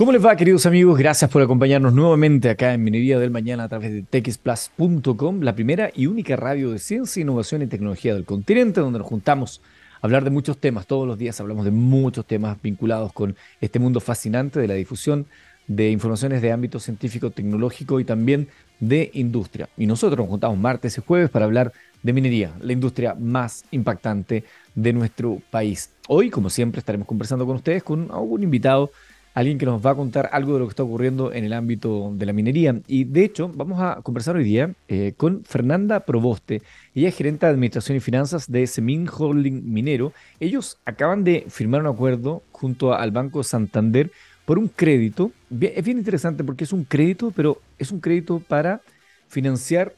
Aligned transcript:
¿Cómo 0.00 0.12
les 0.12 0.24
va, 0.24 0.34
queridos 0.34 0.64
amigos? 0.64 0.98
Gracias 0.98 1.30
por 1.30 1.42
acompañarnos 1.42 1.92
nuevamente 1.92 2.48
acá 2.48 2.72
en 2.72 2.82
Minería 2.82 3.18
del 3.18 3.30
Mañana 3.30 3.64
a 3.64 3.68
través 3.68 3.92
de 3.92 4.02
texplus.com, 4.02 5.42
la 5.42 5.54
primera 5.54 5.90
y 5.94 6.06
única 6.06 6.36
radio 6.36 6.70
de 6.70 6.78
ciencia, 6.78 7.20
innovación 7.20 7.60
y 7.60 7.66
tecnología 7.66 8.14
del 8.14 8.24
continente, 8.24 8.80
donde 8.80 8.98
nos 8.98 9.06
juntamos 9.06 9.60
a 10.00 10.06
hablar 10.06 10.24
de 10.24 10.30
muchos 10.30 10.56
temas. 10.56 10.86
Todos 10.86 11.06
los 11.06 11.18
días 11.18 11.38
hablamos 11.38 11.66
de 11.66 11.70
muchos 11.70 12.24
temas 12.24 12.56
vinculados 12.62 13.12
con 13.12 13.36
este 13.60 13.78
mundo 13.78 14.00
fascinante 14.00 14.58
de 14.58 14.68
la 14.68 14.72
difusión 14.72 15.26
de 15.66 15.90
informaciones 15.90 16.40
de 16.40 16.50
ámbito 16.50 16.80
científico, 16.80 17.30
tecnológico 17.30 18.00
y 18.00 18.04
también 18.04 18.48
de 18.78 19.10
industria. 19.12 19.68
Y 19.76 19.84
nosotros 19.84 20.18
nos 20.18 20.28
juntamos 20.28 20.56
martes 20.56 20.96
y 20.96 21.02
jueves 21.02 21.28
para 21.28 21.44
hablar 21.44 21.74
de 22.02 22.14
minería, 22.14 22.54
la 22.62 22.72
industria 22.72 23.14
más 23.14 23.66
impactante 23.70 24.44
de 24.74 24.94
nuestro 24.94 25.42
país. 25.50 25.90
Hoy, 26.08 26.30
como 26.30 26.48
siempre, 26.48 26.78
estaremos 26.78 27.06
conversando 27.06 27.44
con 27.44 27.56
ustedes 27.56 27.82
con 27.82 28.10
algún 28.10 28.42
invitado 28.42 28.90
alguien 29.34 29.58
que 29.58 29.66
nos 29.66 29.84
va 29.84 29.92
a 29.92 29.94
contar 29.94 30.28
algo 30.32 30.54
de 30.54 30.60
lo 30.60 30.66
que 30.66 30.70
está 30.70 30.82
ocurriendo 30.82 31.32
en 31.32 31.44
el 31.44 31.52
ámbito 31.52 32.12
de 32.14 32.26
la 32.26 32.32
minería. 32.32 32.80
Y 32.86 33.04
de 33.04 33.24
hecho, 33.24 33.48
vamos 33.48 33.80
a 33.80 34.00
conversar 34.02 34.36
hoy 34.36 34.44
día 34.44 34.72
eh, 34.88 35.14
con 35.16 35.44
Fernanda 35.44 36.00
Proboste. 36.00 36.62
Ella 36.94 37.08
es 37.08 37.16
gerente 37.16 37.46
de 37.46 37.52
Administración 37.52 37.96
y 37.96 38.00
Finanzas 38.00 38.50
de 38.50 38.66
Semin 38.66 39.08
Holding 39.08 39.72
Minero. 39.72 40.12
Ellos 40.40 40.78
acaban 40.84 41.24
de 41.24 41.46
firmar 41.48 41.82
un 41.82 41.86
acuerdo 41.86 42.42
junto 42.52 42.92
al 42.94 43.10
Banco 43.12 43.42
Santander 43.42 44.10
por 44.44 44.58
un 44.58 44.68
crédito. 44.68 45.30
Es 45.60 45.84
bien 45.84 45.98
interesante 45.98 46.42
porque 46.42 46.64
es 46.64 46.72
un 46.72 46.84
crédito, 46.84 47.32
pero 47.34 47.60
es 47.78 47.92
un 47.92 48.00
crédito 48.00 48.40
para 48.40 48.80
financiar 49.28 49.94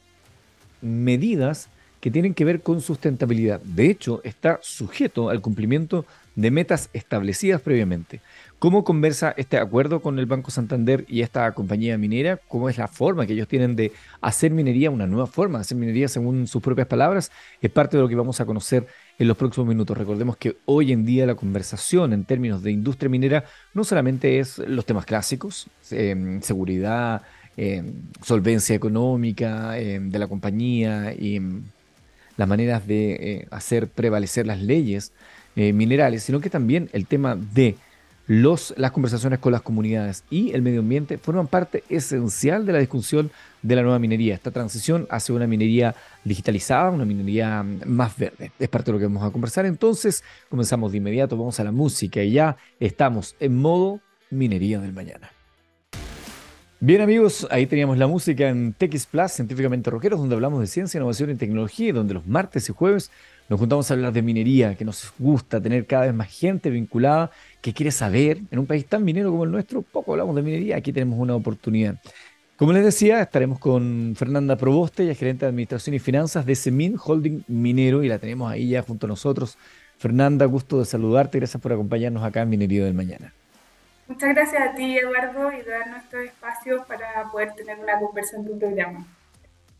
medidas 0.81 1.69
que 1.99 2.11
tienen 2.11 2.33
que 2.33 2.45
ver 2.45 2.61
con 2.61 2.81
sustentabilidad. 2.81 3.61
De 3.61 3.89
hecho, 3.89 4.21
está 4.23 4.59
sujeto 4.61 5.29
al 5.29 5.39
cumplimiento 5.39 6.05
metas 6.35 6.89
establecidas 6.93 7.61
previamente. 7.61 8.21
¿Cómo 8.63 8.85
conversa 8.85 9.33
este 9.35 9.57
acuerdo 9.57 10.01
con 10.01 10.19
el 10.19 10.25
Banco 10.25 10.49
Santander 10.49 11.03
y 11.09 11.21
esta 11.21 11.51
compañía 11.51 11.97
minera? 11.97 12.39
¿Cómo 12.47 12.69
es 12.69 12.77
la 12.77 12.87
forma 12.87 13.25
que 13.25 13.33
ellos 13.33 13.47
tienen 13.49 13.75
de 13.75 13.91
hacer 14.21 14.51
minería, 14.51 14.89
una 14.89 15.05
nueva 15.05 15.27
forma 15.27 15.57
de 15.57 15.63
hacer 15.63 15.77
minería 15.77 16.07
según 16.07 16.47
sus 16.47 16.61
propias 16.61 16.87
palabras? 16.87 17.29
Es 17.61 17.69
parte 17.69 17.97
de 17.97 18.03
lo 18.03 18.07
que 18.07 18.15
vamos 18.15 18.39
a 18.39 18.45
conocer 18.45 18.87
en 19.19 19.27
los 19.27 19.35
próximos 19.35 19.67
minutos. 19.67 19.97
Recordemos 19.97 20.37
que 20.37 20.55
hoy 20.63 20.93
en 20.93 21.05
día 21.05 21.25
la 21.25 21.35
conversación 21.35 22.13
en 22.13 22.23
términos 22.23 22.63
de 22.63 22.71
industria 22.71 23.09
minera 23.09 23.43
no 23.73 23.83
solamente 23.83 24.39
es 24.39 24.59
los 24.59 24.85
temas 24.85 25.05
clásicos, 25.05 25.67
em, 25.91 26.41
seguridad, 26.41 27.21
em, 27.57 27.93
solvencia 28.21 28.75
económica 28.75 29.77
em, 29.77 30.09
de 30.09 30.19
la 30.19 30.27
compañía 30.27 31.13
y 31.13 31.41
las 32.37 32.47
maneras 32.47 32.87
de 32.87 33.11
eh, 33.13 33.47
hacer 33.51 33.89
prevalecer 33.89 34.47
las 34.47 34.61
leyes 34.61 35.11
eh, 35.55 35.73
minerales, 35.73 36.23
sino 36.23 36.39
que 36.39 36.49
también 36.49 36.89
el 36.93 37.05
tema 37.05 37.35
de 37.35 37.75
los, 38.25 38.73
las 38.77 38.91
conversaciones 38.91 39.39
con 39.39 39.51
las 39.51 39.61
comunidades 39.61 40.23
y 40.29 40.51
el 40.53 40.61
medio 40.61 40.79
ambiente 40.79 41.17
forman 41.17 41.47
parte 41.47 41.83
esencial 41.89 42.65
de 42.65 42.73
la 42.73 42.79
discusión 42.79 43.31
de 43.61 43.75
la 43.75 43.81
nueva 43.81 43.99
minería, 43.99 44.35
esta 44.35 44.51
transición 44.51 45.07
hacia 45.09 45.35
una 45.35 45.47
minería 45.47 45.95
digitalizada, 46.23 46.89
una 46.89 47.05
minería 47.05 47.63
mm, 47.63 47.81
más 47.85 48.17
verde. 48.17 48.51
Es 48.59 48.69
parte 48.69 48.91
de 48.91 48.93
lo 48.93 48.99
que 48.99 49.05
vamos 49.05 49.23
a 49.23 49.31
conversar. 49.31 49.65
Entonces, 49.65 50.23
comenzamos 50.49 50.91
de 50.91 50.99
inmediato, 50.99 51.37
vamos 51.37 51.59
a 51.59 51.63
la 51.63 51.71
música 51.71 52.23
y 52.23 52.31
ya 52.31 52.55
estamos 52.79 53.35
en 53.39 53.57
modo 53.57 53.99
minería 54.29 54.79
del 54.79 54.93
mañana. 54.93 55.31
Bien 56.79 56.99
amigos, 56.99 57.47
ahí 57.49 57.65
teníamos 57.65 57.97
la 57.97 58.07
música 58.07 58.49
en 58.49 58.73
TX 58.73 59.05
Plus, 59.05 59.31
Científicamente 59.31 59.89
Roqueros, 59.89 60.19
donde 60.19 60.35
hablamos 60.35 60.59
de 60.59 60.67
ciencia, 60.67 60.97
innovación 60.97 61.29
y 61.29 61.35
tecnología, 61.35 61.93
donde 61.93 62.13
los 62.13 62.27
martes 62.27 62.67
y 62.67 62.73
jueves 62.73 63.09
nos 63.49 63.59
juntamos 63.59 63.89
a 63.89 63.93
hablar 63.93 64.13
de 64.13 64.21
minería, 64.21 64.75
que 64.75 64.85
nos 64.85 65.13
gusta 65.19 65.61
tener 65.61 65.85
cada 65.85 66.05
vez 66.05 66.13
más 66.13 66.29
gente 66.29 66.69
vinculada 66.69 67.31
que 67.61 67.73
quiere 67.73 67.91
saber. 67.91 68.39
En 68.51 68.59
un 68.59 68.65
país 68.65 68.85
tan 68.85 69.03
minero 69.03 69.31
como 69.31 69.43
el 69.43 69.51
nuestro, 69.51 69.81
poco 69.81 70.13
hablamos 70.13 70.35
de 70.35 70.41
minería, 70.41 70.77
aquí 70.77 70.93
tenemos 70.93 71.19
una 71.19 71.35
oportunidad. 71.35 71.99
Como 72.55 72.71
les 72.71 72.83
decía, 72.83 73.21
estaremos 73.21 73.59
con 73.59 74.13
Fernanda 74.15 74.55
Proboste, 74.55 75.03
ella 75.03 75.11
es 75.11 75.19
gerente 75.19 75.45
de 75.45 75.49
Administración 75.49 75.95
y 75.95 75.99
Finanzas 75.99 76.45
de 76.45 76.55
Semin 76.55 76.97
Holding 77.03 77.43
Minero, 77.47 78.03
y 78.03 78.07
la 78.07 78.19
tenemos 78.19 78.51
ahí 78.51 78.69
ya 78.69 78.81
junto 78.81 79.07
a 79.07 79.09
nosotros. 79.09 79.57
Fernanda, 79.97 80.45
gusto 80.45 80.79
de 80.79 80.85
saludarte, 80.85 81.39
gracias 81.39 81.61
por 81.61 81.73
acompañarnos 81.73 82.23
acá 82.23 82.41
en 82.41 82.49
Minería 82.49 82.85
del 82.85 82.93
Mañana. 82.93 83.33
Muchas 84.07 84.29
gracias 84.35 84.61
a 84.61 84.75
ti, 84.75 84.97
Eduardo, 84.97 85.51
y 85.51 85.61
darnos 85.67 86.03
estos 86.03 86.19
espacios 86.21 86.85
para 86.85 87.31
poder 87.31 87.53
tener 87.53 87.79
una 87.79 87.99
conversación 87.99 88.41
en 88.41 88.47
tu 88.47 88.59
programa. 88.59 89.07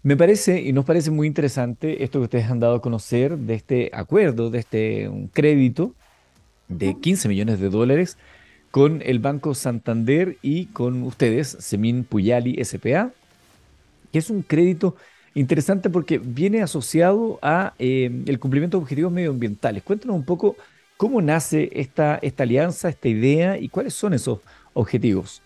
Me 0.04 0.18
parece 0.18 0.60
y 0.60 0.74
nos 0.74 0.84
parece 0.84 1.12
muy 1.12 1.28
interesante 1.28 2.04
esto 2.04 2.20
que 2.20 2.26
ustedes 2.26 2.52
han 2.52 2.60
dado 2.60 2.76
a 2.76 2.82
conocer 2.82 3.38
de 3.38 3.54
este 3.54 3.90
acuerdo, 3.94 4.50
de 4.50 4.60
este 4.60 5.08
un 5.08 5.30
crédito 5.30 5.96
de 6.68 7.00
15 7.00 7.30
millones 7.30 7.62
de 7.62 7.70
dólares 7.70 8.18
con 8.70 9.02
el 9.06 9.20
Banco 9.20 9.56
Santander 9.56 10.36
y 10.42 10.66
con 10.66 11.04
ustedes, 11.04 11.48
Semin 11.48 12.04
Puyali 12.04 12.62
SPA, 12.66 13.12
que 14.12 14.20
es 14.20 14.30
un 14.30 14.42
crédito 14.42 14.98
interesante 15.36 15.90
porque 15.90 16.18
viene 16.18 16.62
asociado 16.62 17.40
a 17.42 17.74
eh, 17.80 18.12
el 18.26 18.40
cumplimiento 18.40 18.78
de 18.78 18.84
objetivos 18.84 19.14
medioambientales. 19.14 19.84
Cuéntanos 19.84 20.18
un 20.18 20.26
poco 20.26 20.58
cómo 20.98 21.22
nace 21.22 21.70
esta, 21.72 22.20
esta 22.22 22.44
alianza, 22.44 22.90
esta 22.90 23.08
idea 23.08 23.58
y 23.58 23.70
cuáles 23.70 23.94
son 23.94 24.14
esos 24.14 24.40
objetivos. 24.74 25.42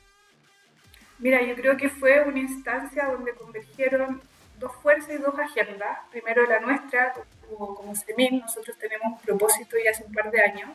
Mira, 1.19 1.45
yo 1.47 1.53
creo 1.53 1.77
que 1.77 1.89
fue 1.89 2.23
una 2.27 2.39
instancia 2.39 3.05
donde 3.11 3.35
convergieron 3.35 4.19
dos 4.57 4.71
fuerzas 4.81 5.11
y 5.11 5.17
dos 5.17 5.37
agendas. 5.37 5.99
Primero 6.11 6.45
la 6.45 6.59
nuestra, 6.59 7.13
como, 7.49 7.75
como 7.75 7.95
CEMIN, 7.95 8.39
nosotros 8.39 8.77
tenemos 8.77 9.13
un 9.13 9.19
propósito 9.19 9.77
ya 9.83 9.91
hace 9.91 10.03
un 10.03 10.13
par 10.13 10.31
de 10.31 10.41
años, 10.41 10.69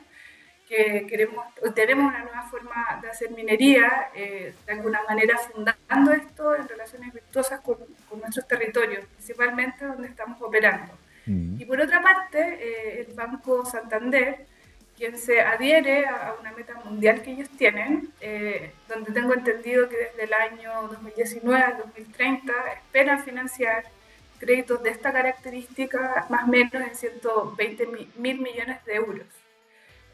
que 0.68 1.06
queremos, 1.06 1.44
tenemos 1.74 2.06
una 2.06 2.24
nueva 2.24 2.48
forma 2.48 2.98
de 3.02 3.10
hacer 3.10 3.30
minería, 3.32 4.10
eh, 4.14 4.54
de 4.64 4.72
alguna 4.72 5.02
manera 5.08 5.36
fundando 5.36 6.12
esto 6.12 6.54
en 6.56 6.68
relaciones 6.68 7.12
virtuosas 7.12 7.60
con, 7.60 7.76
con 8.08 8.20
nuestros 8.20 8.46
territorios, 8.46 9.04
principalmente 9.16 9.84
donde 9.84 10.08
estamos 10.08 10.40
operando. 10.40 10.96
Mm. 11.26 11.60
Y 11.60 11.64
por 11.66 11.80
otra 11.80 12.00
parte, 12.00 12.38
eh, 12.38 13.06
el 13.06 13.14
Banco 13.14 13.64
Santander, 13.64 14.46
quien 15.02 15.18
se 15.18 15.40
adhiere 15.40 16.06
a 16.06 16.36
una 16.38 16.52
meta 16.52 16.74
mundial 16.84 17.22
que 17.22 17.32
ellos 17.32 17.48
tienen, 17.58 18.12
eh, 18.20 18.72
donde 18.86 19.10
tengo 19.10 19.34
entendido 19.34 19.88
que 19.88 19.96
desde 19.96 20.22
el 20.22 20.32
año 20.32 20.70
2019 20.90 21.60
al 21.60 21.78
2030 21.78 22.52
esperan 22.74 23.24
financiar 23.24 23.82
créditos 24.38 24.80
de 24.80 24.90
esta 24.90 25.12
característica 25.12 26.26
más 26.28 26.44
o 26.44 26.46
menos 26.46 26.74
en 26.74 26.94
120 26.94 27.88
mil 28.14 28.38
millones 28.38 28.84
de 28.84 28.94
euros. 28.94 29.26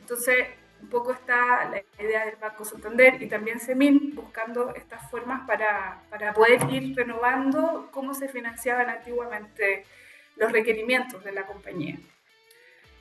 Entonces, 0.00 0.46
un 0.80 0.88
poco 0.88 1.12
está 1.12 1.68
la 1.68 1.82
idea 2.02 2.24
del 2.24 2.36
Banco 2.36 2.64
Santander 2.64 3.22
y 3.22 3.28
también 3.28 3.60
CEMIN 3.60 4.14
buscando 4.14 4.74
estas 4.74 5.10
formas 5.10 5.46
para, 5.46 6.00
para 6.08 6.32
poder 6.32 6.60
ir 6.72 6.96
renovando 6.96 7.90
cómo 7.90 8.14
se 8.14 8.30
financiaban 8.30 8.88
antiguamente 8.88 9.84
los 10.36 10.50
requerimientos 10.50 11.22
de 11.24 11.32
la 11.32 11.42
compañía. 11.42 11.98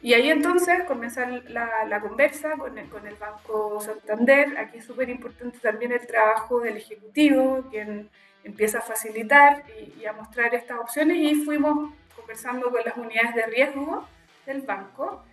Y 0.01 0.13
ahí 0.13 0.29
entonces 0.29 0.83
comienza 0.83 1.25
la, 1.47 1.85
la 1.85 1.99
conversa 1.99 2.55
con 2.57 2.77
el, 2.77 2.87
con 2.89 3.07
el, 3.07 3.15
Banco 3.15 3.81
Santander. 3.81 4.57
Aquí 4.57 4.77
es 4.77 4.85
súper 4.85 5.09
importante 5.09 5.57
también 5.59 5.91
el 5.91 6.05
trabajo 6.05 6.59
del 6.59 6.77
Ejecutivo, 6.77 7.65
quien 7.71 8.09
empieza 8.43 8.79
a 8.79 8.81
facilitar 8.81 9.63
y, 9.79 10.01
y, 10.01 10.05
a 10.05 10.13
mostrar 10.13 10.53
estas 10.53 10.79
opciones. 10.79 11.17
Y 11.17 11.35
fuimos 11.43 11.93
conversando 12.15 12.69
con 12.69 12.81
las 12.85 12.95
unidades 12.95 13.33
de 13.35 13.45
riesgo 13.47 14.07
del 14.45 14.61
banco. 14.61 15.23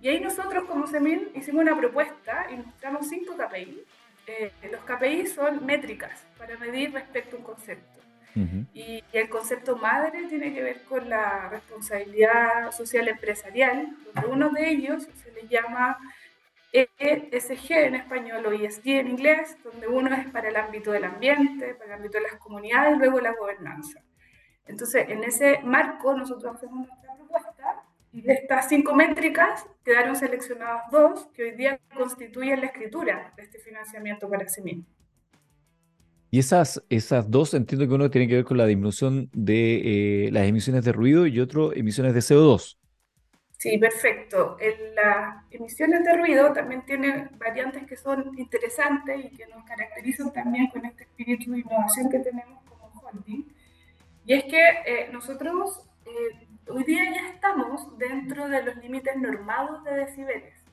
Y 0.00 0.08
ahí 0.08 0.20
nosotros 0.20 0.64
como 0.64 0.86
CEMIL 0.86 1.32
hicimos 1.34 1.62
una 1.62 1.76
propuesta 1.76 2.46
y 2.50 2.56
mostramos 2.56 3.08
cinco 3.08 3.36
KPI. 3.36 3.84
Eh, 4.26 4.52
los 4.70 4.82
KPI 4.84 5.26
son 5.26 5.66
métricas 5.66 6.24
para 6.38 6.56
medir 6.58 6.92
respecto 6.92 7.36
a 7.36 7.38
un 7.40 7.44
concepto 7.44 8.03
y, 8.34 9.04
el 9.12 9.28
concepto 9.28 9.76
madre 9.76 10.26
tiene 10.28 10.52
que 10.52 10.62
ver 10.62 10.82
con 10.82 11.08
la 11.08 11.48
responsabilidad 11.48 12.72
social 12.72 13.08
empresarial, 13.08 13.96
donde 14.12 14.30
uno 14.30 14.50
de 14.50 14.70
ellos 14.70 15.08
se 15.22 15.30
le 15.32 15.46
llama 15.46 15.98
ESG 16.72 17.72
en 17.72 17.94
español 17.94 18.44
o 18.46 18.52
ESG 18.52 18.88
en 18.88 19.08
inglés, 19.08 19.56
donde 19.62 19.86
uno 19.86 20.14
es 20.14 20.26
para 20.30 20.48
el 20.48 20.56
ámbito 20.56 20.90
del 20.90 21.04
ambiente, 21.04 21.74
para 21.74 21.94
el 21.94 22.00
ámbito 22.00 22.18
de 22.18 22.24
las 22.24 22.36
comunidades 22.36 22.96
y 22.96 22.98
luego 22.98 23.20
la 23.20 23.32
gobernanza. 23.32 24.00
Entonces, 24.66 25.08
en 25.08 25.22
ese 25.22 25.60
marco 25.62 26.14
nosotros 26.14 26.56
hacemos 26.56 26.88
nuestra 26.88 27.14
propuesta 27.14 27.82
y 28.12 28.22
de 28.22 28.32
estas 28.32 28.68
cinco 28.68 28.94
métricas 28.94 29.66
quedaron 29.84 30.16
seleccionadas 30.16 30.90
dos 30.90 31.26
que 31.34 31.44
hoy 31.44 31.50
día 31.52 31.78
constituyen 31.94 32.60
la 32.60 32.66
escritura 32.66 33.32
de 33.36 33.42
este 33.44 33.58
financiamiento 33.58 34.28
para 34.28 34.48
sí 34.48 34.62
mismo. 34.62 34.84
Y 36.34 36.40
esas, 36.40 36.82
esas 36.90 37.30
dos 37.30 37.54
entiendo 37.54 37.86
que 37.86 37.94
uno 37.94 38.10
tiene 38.10 38.26
que 38.26 38.34
ver 38.34 38.44
con 38.44 38.56
la 38.56 38.66
disminución 38.66 39.30
de 39.32 40.26
eh, 40.26 40.32
las 40.32 40.48
emisiones 40.48 40.84
de 40.84 40.90
ruido 40.90 41.28
y 41.28 41.38
otro 41.38 41.72
emisiones 41.72 42.12
de 42.12 42.18
CO2. 42.18 42.76
Sí, 43.56 43.78
perfecto. 43.78 44.56
En 44.58 44.96
las 44.96 45.44
emisiones 45.52 46.02
de 46.02 46.16
ruido 46.16 46.52
también 46.52 46.84
tienen 46.86 47.30
variantes 47.38 47.86
que 47.86 47.96
son 47.96 48.36
interesantes 48.36 49.26
y 49.26 49.36
que 49.36 49.46
nos 49.46 49.64
caracterizan 49.64 50.32
también 50.32 50.66
con 50.70 50.84
este 50.84 51.04
espíritu 51.04 51.52
de 51.52 51.60
innovación 51.60 52.10
que 52.10 52.18
tenemos 52.18 52.64
como 52.64 52.90
holding. 53.00 53.44
Y 54.26 54.32
es 54.32 54.42
que 54.42 54.60
eh, 54.86 55.10
nosotros 55.12 55.88
eh, 56.04 56.48
hoy 56.66 56.82
día 56.82 57.04
ya 57.14 57.28
estamos 57.28 57.96
dentro 57.96 58.48
de 58.48 58.60
los 58.60 58.76
límites 58.78 59.14
normados 59.18 59.84
de 59.84 59.94
decibeles. 59.98 60.63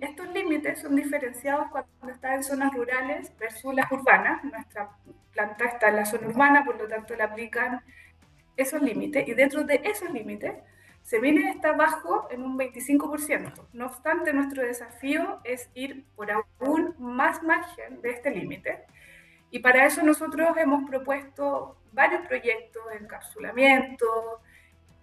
Estos 0.00 0.28
límites 0.32 0.80
son 0.80 0.96
diferenciados 0.96 1.68
cuando 1.70 2.12
está 2.12 2.34
en 2.34 2.44
zonas 2.44 2.72
rurales 2.74 3.32
versus 3.38 3.74
las 3.74 3.90
urbanas. 3.90 4.44
Nuestra 4.44 4.90
planta 5.32 5.64
está 5.66 5.88
en 5.88 5.96
la 5.96 6.06
zona 6.06 6.28
urbana, 6.28 6.64
por 6.64 6.78
lo 6.78 6.88
tanto 6.88 7.14
le 7.14 7.22
aplican 7.22 7.82
esos 8.56 8.80
límites 8.80 9.28
y 9.28 9.34
dentro 9.34 9.64
de 9.64 9.80
esos 9.84 10.10
límites 10.10 10.54
se 11.02 11.20
viene 11.20 11.50
está 11.50 11.72
bajo 11.72 12.26
en 12.30 12.42
un 12.42 12.58
25%. 12.58 13.68
No 13.72 13.86
obstante, 13.86 14.32
nuestro 14.32 14.62
desafío 14.62 15.40
es 15.44 15.70
ir 15.74 16.04
por 16.16 16.30
aún 16.32 16.94
más 16.98 17.42
margen 17.42 18.00
de 18.02 18.10
este 18.10 18.30
límite. 18.30 18.84
Y 19.50 19.60
para 19.60 19.86
eso 19.86 20.02
nosotros 20.02 20.56
hemos 20.56 20.88
propuesto 20.88 21.76
varios 21.92 22.26
proyectos 22.26 22.82
de 22.90 22.96
encapsulamiento 22.96 24.40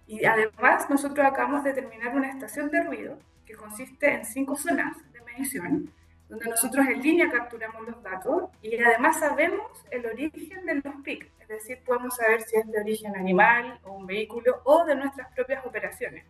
y 0.06 0.26
además 0.26 0.90
nosotros 0.90 1.26
acabamos 1.26 1.64
de 1.64 1.72
terminar 1.72 2.14
una 2.14 2.28
estación 2.28 2.70
de 2.70 2.82
ruido 2.82 3.18
que 3.46 3.54
consiste 3.54 4.12
en 4.12 4.24
cinco 4.24 4.56
zonas 4.56 4.96
de 5.12 5.20
medición, 5.22 5.92
donde 6.28 6.48
nosotros 6.48 6.86
en 6.86 7.02
línea 7.02 7.30
capturamos 7.30 7.86
los 7.86 8.02
datos 8.02 8.50
y 8.62 8.76
además 8.76 9.18
sabemos 9.18 9.70
el 9.90 10.06
origen 10.06 10.64
de 10.66 10.76
los 10.76 10.94
PIC, 11.02 11.30
es 11.40 11.48
decir, 11.48 11.78
podemos 11.84 12.16
saber 12.16 12.42
si 12.42 12.56
es 12.56 12.66
de 12.66 12.80
origen 12.80 13.14
animal 13.16 13.78
o 13.84 13.92
un 13.92 14.06
vehículo 14.06 14.60
o 14.64 14.84
de 14.84 14.96
nuestras 14.96 15.32
propias 15.34 15.64
operaciones. 15.66 16.24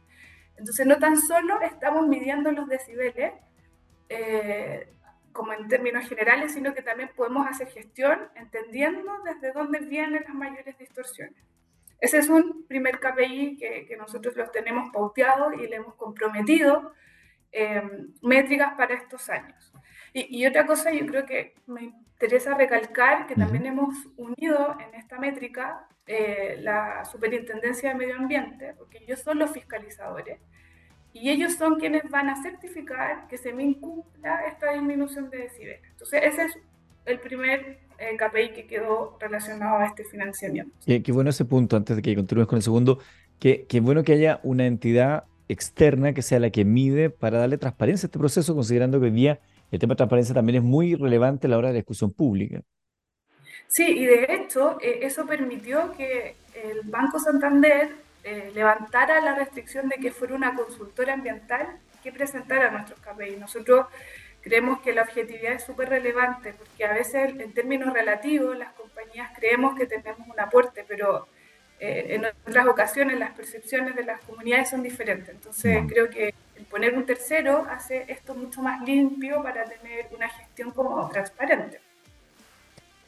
Entonces, 0.56 0.86
no 0.86 0.98
tan 0.98 1.16
solo 1.16 1.60
estamos 1.60 2.06
midiendo 2.06 2.50
los 2.52 2.68
decibeles 2.68 3.32
eh, 4.08 4.88
como 5.32 5.52
en 5.52 5.68
términos 5.68 6.08
generales, 6.08 6.52
sino 6.52 6.74
que 6.74 6.82
también 6.82 7.10
podemos 7.16 7.46
hacer 7.48 7.68
gestión 7.68 8.20
entendiendo 8.36 9.12
desde 9.24 9.52
dónde 9.52 9.80
vienen 9.80 10.22
las 10.24 10.34
mayores 10.34 10.78
distorsiones. 10.78 11.34
Ese 12.04 12.18
es 12.18 12.28
un 12.28 12.66
primer 12.66 13.00
KPI 13.00 13.56
que, 13.56 13.86
que 13.86 13.96
nosotros 13.96 14.36
los 14.36 14.52
tenemos 14.52 14.90
pauteado 14.92 15.54
y 15.54 15.66
le 15.66 15.76
hemos 15.76 15.94
comprometido 15.94 16.92
eh, 17.50 17.80
métricas 18.20 18.74
para 18.74 18.92
estos 18.92 19.30
años. 19.30 19.72
Y, 20.12 20.44
otra 20.46 20.66
cosa, 20.66 20.92
yo 20.92 21.06
creo 21.06 21.24
que 21.24 21.54
me 21.66 21.84
interesa 21.84 22.54
recalcar 22.54 23.26
que 23.26 23.34
también 23.34 23.64
hemos 23.64 23.94
unido 24.18 24.76
en 24.78 24.94
esta 24.94 25.18
métrica 25.18 25.88
eh, 26.06 26.58
la 26.60 27.06
Superintendencia 27.06 27.88
de 27.88 27.94
Medio 27.94 28.16
Ambiente, 28.16 28.74
porque 28.76 28.98
ellos 28.98 29.20
son 29.20 29.38
los 29.38 29.52
fiscalizadores, 29.52 30.40
y 31.14 31.30
ellos 31.30 31.54
son 31.54 31.80
quienes 31.80 32.10
van 32.10 32.28
a 32.28 32.42
certificar 32.42 33.28
que 33.28 33.38
se 33.38 33.54
me 33.54 33.62
incumpla 33.62 34.44
esta 34.46 34.72
disminución 34.72 35.30
de 35.30 35.38
decibeles. 35.38 35.88
Entonces, 35.90 36.20
ese 36.22 36.44
es 36.44 36.58
el 37.06 37.18
primer 37.18 37.78
eh, 37.98 38.16
KPI 38.16 38.54
que 38.54 38.66
quedó 38.66 39.16
relacionado 39.20 39.78
a 39.78 39.86
este 39.86 40.04
financiamiento. 40.04 40.74
Qué, 40.84 41.02
qué 41.02 41.12
bueno 41.12 41.30
ese 41.30 41.44
punto, 41.44 41.76
antes 41.76 41.96
de 41.96 42.02
que 42.02 42.14
continúes 42.14 42.46
con 42.46 42.56
el 42.56 42.62
segundo, 42.62 42.98
qué, 43.38 43.66
qué 43.68 43.80
bueno 43.80 44.02
que 44.04 44.12
haya 44.12 44.40
una 44.42 44.66
entidad 44.66 45.24
externa 45.48 46.12
que 46.14 46.22
sea 46.22 46.40
la 46.40 46.50
que 46.50 46.64
mide 46.64 47.10
para 47.10 47.38
darle 47.38 47.58
transparencia 47.58 48.06
a 48.06 48.08
este 48.08 48.18
proceso, 48.18 48.54
considerando 48.54 48.98
que 48.98 49.06
hoy 49.06 49.12
día 49.12 49.40
el 49.70 49.78
tema 49.78 49.94
de 49.94 49.98
transparencia 49.98 50.34
también 50.34 50.56
es 50.56 50.62
muy 50.62 50.94
relevante 50.94 51.46
a 51.46 51.50
la 51.50 51.58
hora 51.58 51.68
de 51.68 51.74
la 51.74 51.78
discusión 51.78 52.12
pública. 52.12 52.62
Sí, 53.66 53.84
y 53.86 54.04
de 54.04 54.26
hecho 54.30 54.78
eh, 54.80 55.00
eso 55.02 55.26
permitió 55.26 55.92
que 55.96 56.36
el 56.54 56.82
Banco 56.84 57.18
Santander 57.18 57.90
eh, 58.22 58.52
levantara 58.54 59.20
la 59.20 59.34
restricción 59.34 59.88
de 59.88 59.96
que 59.96 60.12
fuera 60.12 60.34
una 60.34 60.54
consultora 60.54 61.14
ambiental 61.14 61.78
que 62.02 62.12
presentara 62.12 62.70
nuestros 62.70 63.00
KPI. 63.00 63.36
Nosotros 63.36 63.86
creemos 64.44 64.80
que 64.80 64.92
la 64.92 65.02
objetividad 65.02 65.54
es 65.54 65.64
súper 65.64 65.88
relevante 65.88 66.52
porque 66.52 66.84
a 66.84 66.92
veces 66.92 67.34
en 67.40 67.52
términos 67.52 67.92
relativos 67.94 68.56
las 68.56 68.74
compañías 68.74 69.30
creemos 69.34 69.74
que 69.74 69.86
tenemos 69.86 70.28
un 70.28 70.38
aporte, 70.38 70.84
pero 70.86 71.26
eh, 71.80 72.14
en 72.14 72.26
otras 72.26 72.66
ocasiones 72.66 73.18
las 73.18 73.32
percepciones 73.32 73.96
de 73.96 74.04
las 74.04 74.20
comunidades 74.20 74.68
son 74.68 74.82
diferentes. 74.82 75.30
Entonces 75.30 75.84
creo 75.88 76.10
que 76.10 76.34
el 76.56 76.64
poner 76.66 76.94
un 76.94 77.06
tercero 77.06 77.66
hace 77.70 78.04
esto 78.08 78.34
mucho 78.34 78.60
más 78.60 78.82
limpio 78.82 79.42
para 79.42 79.64
tener 79.64 80.08
una 80.14 80.28
gestión 80.28 80.70
como 80.72 81.08
transparente. 81.08 81.80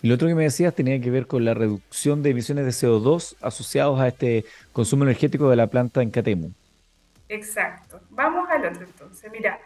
Y 0.00 0.09
lo 0.09 0.15
otro 0.15 0.29
que 0.29 0.35
me 0.35 0.44
decías 0.44 0.75
tenía 0.75 0.99
que 1.00 1.11
ver 1.11 1.27
con 1.27 1.44
la 1.44 1.53
reducción 1.53 2.23
de 2.23 2.31
emisiones 2.31 2.65
de 2.65 2.71
CO2 2.71 3.37
asociados 3.43 4.00
a 4.00 4.09
este 4.09 4.47
consumo 4.73 5.05
energético 5.05 5.50
de 5.50 5.56
la 5.56 5.67
planta 5.67 6.00
en 6.00 6.11
Catemu. 6.11 6.50
Exacto. 7.29 8.00
Vamos 8.09 8.49
al 8.49 8.67
otro 8.67 8.85
entonces. 8.85 9.31
Mira, 9.31 9.61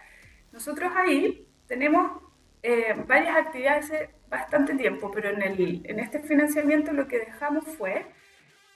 nosotros 0.53 0.91
ahí 0.97 1.47
tenemos 1.71 2.21
eh, 2.65 2.97
varias 3.07 3.37
actividades 3.37 3.85
hace 3.85 4.11
bastante 4.29 4.75
tiempo, 4.75 5.09
pero 5.13 5.31
en, 5.31 5.41
el, 5.41 5.83
en 5.85 6.01
este 6.01 6.19
financiamiento 6.19 6.93
lo 6.93 7.07
que 7.07 7.21
dejamos 7.21 7.65
fue, 7.65 8.07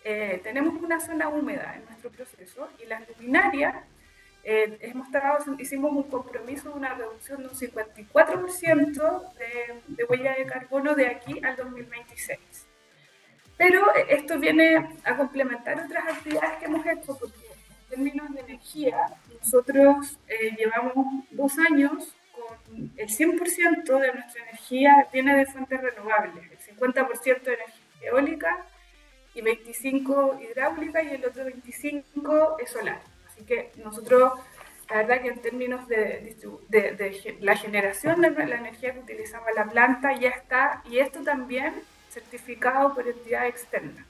eh, 0.04 0.40
tenemos 0.44 0.80
una 0.80 1.00
zona 1.00 1.28
húmeda 1.28 1.74
en 1.74 1.84
nuestro 1.86 2.12
proceso 2.12 2.68
y 2.80 2.86
las 2.86 3.02
luminarias 3.08 3.74
eh, 4.44 4.78
hemos 4.80 5.08
hicimos 5.58 5.90
un 5.90 6.04
compromiso 6.04 6.68
de 6.68 6.74
una 6.76 6.94
reducción 6.94 7.42
de 7.42 7.48
un 7.48 7.54
54% 7.54 9.32
de, 9.38 9.80
de, 9.88 10.04
huella 10.04 10.36
de 10.36 10.46
carbono 10.46 10.94
de 10.94 11.08
aquí 11.08 11.40
al 11.44 11.56
2026. 11.56 12.38
Pero 13.56 13.92
esto 14.08 14.38
viene 14.38 14.98
a 15.02 15.16
complementar 15.16 15.80
otras 15.80 16.16
actividades 16.16 16.58
que 16.58 16.66
hemos 16.66 16.86
hecho, 16.86 17.18
porque 17.18 17.38
en 17.40 17.88
términos 17.88 18.32
de 18.34 18.40
energía, 18.40 18.98
nosotros 19.40 20.16
eh, 20.28 20.54
llevamos 20.56 21.24
dos 21.32 21.58
años 21.58 22.14
el 22.96 23.08
100% 23.08 24.00
de 24.00 24.12
nuestra 24.12 24.42
energía 24.42 25.08
viene 25.12 25.36
de 25.36 25.46
fuentes 25.46 25.80
renovables, 25.80 26.50
el 26.50 26.76
50% 26.76 27.42
de 27.42 27.54
energía 27.54 27.84
eólica 28.02 28.66
y 29.34 29.40
25 29.40 30.40
hidráulica 30.40 31.02
y 31.02 31.14
el 31.14 31.24
otro 31.24 31.44
25 31.44 32.58
es 32.60 32.70
solar. 32.70 33.00
Así 33.26 33.44
que 33.44 33.72
nosotros, 33.82 34.32
la 34.88 34.98
verdad 34.98 35.22
que 35.22 35.28
en 35.28 35.42
términos 35.42 35.88
de, 35.88 36.36
la 37.40 37.56
generación 37.56 38.20
de 38.20 38.30
la 38.30 38.56
energía 38.56 38.92
que 38.92 39.00
utilizaba 39.00 39.50
la 39.52 39.64
planta 39.64 40.12
ya 40.14 40.30
está, 40.30 40.82
y 40.88 40.98
esto 40.98 41.22
también 41.22 41.74
certificado 42.10 42.94
por 42.94 43.08
entidad 43.08 43.48
externa. 43.48 44.06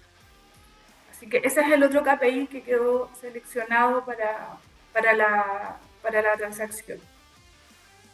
Así 1.11 1.27
que 1.27 1.39
ese 1.39 1.63
es 1.63 1.73
el 1.73 1.83
otro 1.83 2.03
KPI 2.03 2.49
que 2.49 2.63
quedó 2.63 3.11
seleccionado 3.19 4.05
para, 4.05 4.59
para, 4.93 5.15
la, 5.15 5.79
para 6.03 6.21
la 6.21 6.37
transacción. 6.37 7.01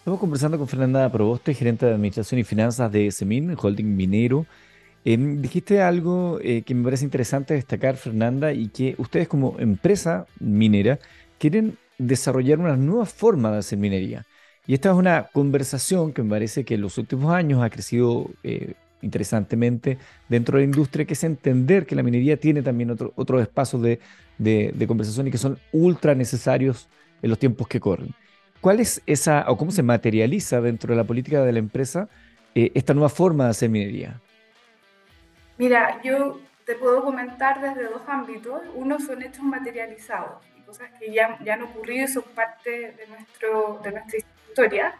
Estamos 0.00 0.19
conversando 0.19 0.56
con 0.56 0.67
Fernanda 0.67 1.12
Proboste, 1.12 1.52
gerente 1.52 1.85
de 1.85 1.93
Administración 1.93 2.41
y 2.41 2.44
Finanzas 2.44 2.91
de 2.91 3.11
SEMIN, 3.11 3.55
holding 3.61 3.85
minero. 3.85 4.47
Em, 5.05 5.43
dijiste 5.43 5.82
algo 5.82 6.38
eh, 6.43 6.62
que 6.62 6.75
me 6.75 6.85
parece 6.85 7.05
interesante 7.05 7.52
destacar, 7.52 7.97
Fernanda, 7.97 8.55
y 8.55 8.69
que 8.69 8.94
ustedes 8.97 9.29
como 9.29 9.56
empresa 9.58 10.26
minera 10.38 10.99
quieren 11.38 11.76
desarrollar 11.99 12.61
una 12.61 12.79
nueva 12.79 13.05
forma 13.05 13.52
de 13.52 13.58
hacer 13.58 13.79
minería. 13.79 14.25
Y 14.67 14.73
esta 14.73 14.88
es 14.88 14.97
una 14.97 15.29
conversación 15.35 16.14
que 16.14 16.23
me 16.23 16.31
parece 16.31 16.64
que 16.64 16.76
en 16.76 16.81
los 16.81 16.97
últimos 16.97 17.35
años 17.35 17.62
ha 17.62 17.69
crecido 17.69 18.31
eh, 18.43 18.73
interesantemente 19.02 19.99
dentro 20.30 20.57
de 20.57 20.64
la 20.64 20.71
industria, 20.71 21.04
que 21.04 21.12
es 21.12 21.25
entender 21.25 21.85
que 21.85 21.95
la 21.95 22.02
minería 22.02 22.38
tiene 22.38 22.62
también 22.62 22.90
otro, 22.90 23.12
otros 23.16 23.42
espacios 23.42 23.83
de, 23.83 24.00
de, 24.38 24.87
conversación 24.87 25.26
y 25.28 25.30
que 25.30 25.37
son 25.37 25.59
ultra 25.73 26.14
necesarios 26.14 26.88
en 27.21 27.28
los 27.28 27.38
tiempos 27.38 27.69
que 27.69 27.80
corren. 27.80 28.14
¿Cuál 28.61 28.81
es 28.81 29.02
esa, 29.07 29.45
o 29.49 29.57
cómo 29.57 29.71
se 29.71 29.83
materializa 29.83 30.61
dentro 30.61 30.93
de 30.93 30.97
la 30.97 31.05
política 31.05 31.43
de 31.43 31.52
la 31.52 31.59
empresa 31.59 32.09
eh, 32.55 32.73
esta 32.75 32.93
nueva 32.95 33.09
forma 33.09 33.45
de 33.45 33.50
hacer 33.50 33.71
minería? 33.71 34.21
Mira, 35.57 36.00
yo 36.02 36.40
te 36.64 36.75
puedo 36.75 37.02
comentar 37.02 37.61
desde 37.61 37.85
dos 37.85 38.02
ámbitos. 38.07 38.61
Uno 38.75 38.99
son 39.00 39.23
hechos 39.23 39.43
materializados 39.43 40.50
cosas 40.71 40.90
que 41.00 41.12
ya, 41.12 41.37
ya 41.45 41.55
han 41.55 41.62
ocurrido 41.62 42.05
y 42.05 42.09
son 42.09 42.23
parte 42.35 42.71
de, 42.71 43.07
nuestro, 43.09 43.81
de 43.83 43.90
nuestra 43.90 44.19
historia. 44.19 44.95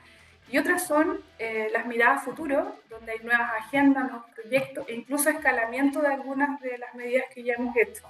Y 0.51 0.59
otras 0.59 0.85
son 0.85 1.21
eh, 1.39 1.69
las 1.73 1.87
miradas 1.87 2.25
futuro, 2.25 2.77
donde 2.89 3.13
hay 3.13 3.19
nuevas 3.21 3.53
agendas, 3.61 4.11
nuevos 4.11 4.27
proyectos 4.35 4.85
e 4.89 4.95
incluso 4.95 5.31
escalamiento 5.31 6.01
de 6.03 6.09
algunas 6.09 6.61
de 6.61 6.77
las 6.79 6.93
medidas 6.97 7.27
que 7.33 7.45
ya 7.45 7.55
hemos 7.55 7.77
hecho. 7.77 8.03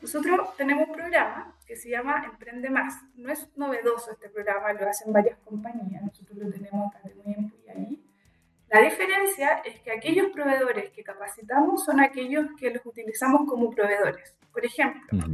Nosotros 0.00 0.56
tenemos 0.56 0.88
un 0.88 0.94
programa 0.94 1.52
que 1.66 1.76
se 1.76 1.90
llama 1.90 2.24
Emprende 2.24 2.70
Más. 2.70 3.02
No 3.16 3.30
es 3.30 3.48
novedoso 3.56 4.12
este 4.12 4.28
programa, 4.28 4.72
lo 4.72 4.88
hacen 4.88 5.12
varias 5.12 5.38
compañías. 5.38 6.02
Nosotros 6.02 6.38
lo 6.38 6.50
tenemos 6.50 6.94
acá 6.94 7.08
tiempo 7.08 7.56
y 7.66 7.70
ahí. 7.70 8.02
La 8.68 8.80
diferencia 8.80 9.62
es 9.64 9.80
que 9.80 9.92
aquellos 9.92 10.28
proveedores 10.32 10.90
que 10.90 11.02
capacitamos 11.02 11.84
son 11.84 12.00
aquellos 12.00 12.46
que 12.58 12.70
los 12.70 12.84
utilizamos 12.84 13.48
como 13.48 13.70
proveedores. 13.70 14.34
Por 14.52 14.64
ejemplo, 14.64 15.24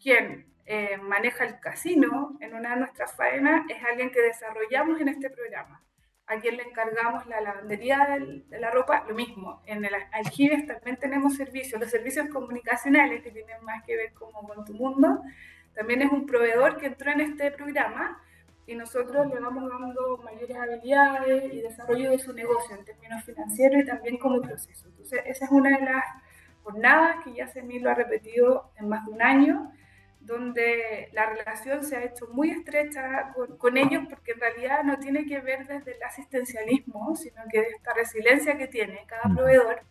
quien 0.00 0.46
eh, 0.64 0.96
maneja 0.96 1.44
el 1.44 1.58
casino 1.60 2.36
en 2.40 2.54
una 2.54 2.70
de 2.70 2.76
nuestras 2.76 3.14
faenas 3.14 3.68
es 3.68 3.82
alguien 3.84 4.10
que 4.10 4.22
desarrollamos 4.22 5.00
en 5.00 5.08
este 5.08 5.28
programa. 5.28 5.82
A 6.26 6.40
quien 6.40 6.56
le 6.56 6.62
encargamos 6.62 7.26
la 7.26 7.40
lavandería 7.40 8.18
de 8.48 8.58
la 8.58 8.70
ropa, 8.70 9.04
lo 9.06 9.14
mismo. 9.14 9.60
En 9.66 9.84
el 9.84 9.92
aljibes 10.12 10.66
también 10.66 10.96
tenemos 10.96 11.36
servicios, 11.36 11.80
los 11.80 11.90
servicios 11.90 12.28
comunicacionales 12.28 13.22
que 13.22 13.32
tienen 13.32 13.62
más 13.64 13.82
que 13.84 13.96
ver 13.96 14.12
como 14.14 14.46
con 14.46 14.64
tu 14.64 14.72
mundo. 14.72 15.20
También 15.74 16.02
es 16.02 16.12
un 16.12 16.26
proveedor 16.26 16.76
que 16.76 16.86
entró 16.86 17.10
en 17.10 17.20
este 17.20 17.50
programa 17.50 18.20
y 18.66 18.74
nosotros 18.74 19.26
le 19.26 19.40
vamos 19.40 19.68
dando 19.68 20.18
mayores 20.18 20.56
habilidades 20.56 21.52
y 21.52 21.60
desarrollo 21.60 22.10
de 22.10 22.18
su 22.18 22.32
negocio 22.32 22.76
en 22.76 22.84
términos 22.84 23.24
financieros 23.24 23.82
y 23.82 23.86
también 23.86 24.18
como 24.18 24.40
proceso. 24.40 24.86
Entonces, 24.88 25.22
esa 25.26 25.44
es 25.46 25.50
una 25.50 25.76
de 25.78 25.84
las 25.84 26.04
jornadas 26.62 27.16
que 27.24 27.34
ya 27.34 27.48
Semil 27.48 27.82
lo 27.82 27.90
ha 27.90 27.94
repetido 27.94 28.70
en 28.78 28.88
más 28.88 29.04
de 29.06 29.12
un 29.12 29.22
año, 29.22 29.72
donde 30.20 31.08
la 31.12 31.26
relación 31.26 31.82
se 31.82 31.96
ha 31.96 32.04
hecho 32.04 32.28
muy 32.28 32.50
estrecha 32.50 33.34
con, 33.58 33.76
ellos 33.76 34.04
porque 34.08 34.32
en 34.32 34.40
realidad 34.40 34.84
no 34.84 34.98
tiene 34.98 35.26
que 35.26 35.40
ver 35.40 35.66
desde 35.66 35.96
el 35.96 36.02
asistencialismo, 36.04 37.16
sino 37.16 37.42
que 37.50 37.60
de 37.60 37.68
esta 37.70 37.92
resiliencia 37.92 38.56
que 38.56 38.68
tiene 38.68 39.04
cada 39.08 39.34
proveedor, 39.34 39.82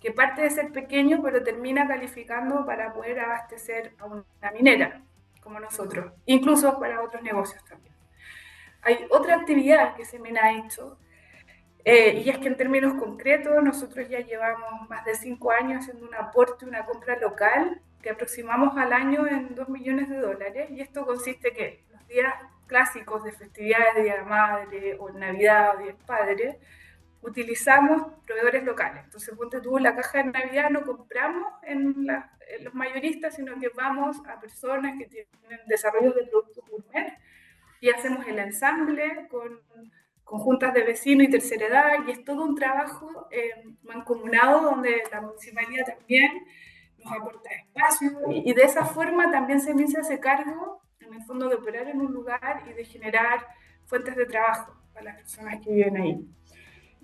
que 0.00 0.12
parte 0.12 0.42
de 0.42 0.50
ser 0.50 0.70
pequeño 0.70 1.20
pero 1.20 1.42
termina 1.42 1.88
calificando 1.88 2.64
para 2.64 2.92
poder 2.92 3.18
abastecer 3.18 3.94
a 3.98 4.04
una 4.04 4.24
minera 4.52 5.02
como 5.44 5.60
nosotros, 5.60 6.12
incluso 6.26 6.80
para 6.80 7.02
otros 7.02 7.22
negocios 7.22 7.62
también. 7.64 7.94
Hay 8.82 9.06
otra 9.10 9.36
actividad 9.36 9.94
que 9.94 10.04
se 10.04 10.18
me 10.18 10.36
ha 10.38 10.52
hecho 10.58 10.98
eh, 11.84 12.22
y 12.24 12.30
es 12.30 12.38
que 12.38 12.48
en 12.48 12.56
términos 12.56 12.94
concretos 12.94 13.62
nosotros 13.62 14.08
ya 14.08 14.20
llevamos 14.20 14.88
más 14.88 15.04
de 15.04 15.14
cinco 15.14 15.50
años 15.50 15.80
haciendo 15.80 16.06
un 16.06 16.14
aporte, 16.14 16.64
una 16.64 16.86
compra 16.86 17.18
local 17.18 17.80
que 18.02 18.10
aproximamos 18.10 18.76
al 18.76 18.92
año 18.92 19.26
en 19.26 19.54
2 19.54 19.68
millones 19.68 20.08
de 20.08 20.18
dólares 20.18 20.70
y 20.70 20.80
esto 20.80 21.04
consiste 21.04 21.52
que 21.52 21.84
los 21.90 22.06
días 22.08 22.34
clásicos 22.66 23.22
de 23.24 23.32
festividades 23.32 23.94
de 23.96 24.02
Día 24.02 24.16
de 24.16 24.24
Madre 24.24 24.96
o 24.98 25.10
Navidad 25.10 25.74
o 25.74 25.78
Día 25.78 25.86
del 25.88 26.04
Padre 26.06 26.58
utilizamos 27.24 28.12
proveedores 28.26 28.64
locales. 28.64 29.04
Entonces, 29.04 29.34
ponte 29.36 29.60
tú, 29.60 29.78
la 29.78 29.96
caja 29.96 30.22
de 30.22 30.30
Navidad 30.30 30.70
no 30.70 30.84
compramos 30.84 31.52
en, 31.62 32.06
los 32.60 32.74
mayoristas, 32.74 33.34
sino 33.34 33.58
que 33.58 33.70
vamos 33.70 34.18
a 34.28 34.38
personas 34.38 34.98
que 34.98 35.06
tienen 35.06 35.60
desarrollo 35.66 36.12
de 36.12 36.26
productos 36.26 36.62
gourmet 36.68 37.18
y 37.80 37.88
hacemos 37.88 38.26
el 38.26 38.38
ensamble 38.38 39.26
con, 39.28 39.60
con 40.24 40.38
juntas 40.40 40.74
de 40.74 40.84
vecinos 40.84 41.26
y 41.26 41.30
tercera 41.30 41.66
edad 41.66 42.06
y 42.06 42.10
es 42.10 42.24
todo 42.24 42.44
un 42.44 42.54
trabajo 42.54 43.28
eh, 43.30 43.64
mancomunado 43.82 44.60
donde 44.60 45.02
la 45.10 45.22
municipalidad 45.22 45.86
también 45.86 46.44
nos 47.02 47.12
aporta 47.12 47.50
espacio 47.50 48.10
y, 48.30 48.52
de 48.52 48.62
esa 48.62 48.84
forma 48.84 49.30
también 49.30 49.60
se 49.60 49.74
se 49.86 50.00
hace 50.00 50.20
cargo, 50.20 50.82
en 51.00 51.14
el 51.14 51.22
fondo, 51.24 51.48
de 51.48 51.56
operar 51.56 51.88
en 51.88 52.00
un 52.00 52.12
lugar 52.12 52.62
y 52.68 52.74
de 52.74 52.84
generar 52.84 53.46
fuentes 53.86 54.16
de 54.16 54.26
trabajo 54.26 54.74
para 54.92 55.06
las 55.06 55.16
personas 55.16 55.60
que 55.62 55.72
viven 55.72 55.96
ahí. 55.96 56.28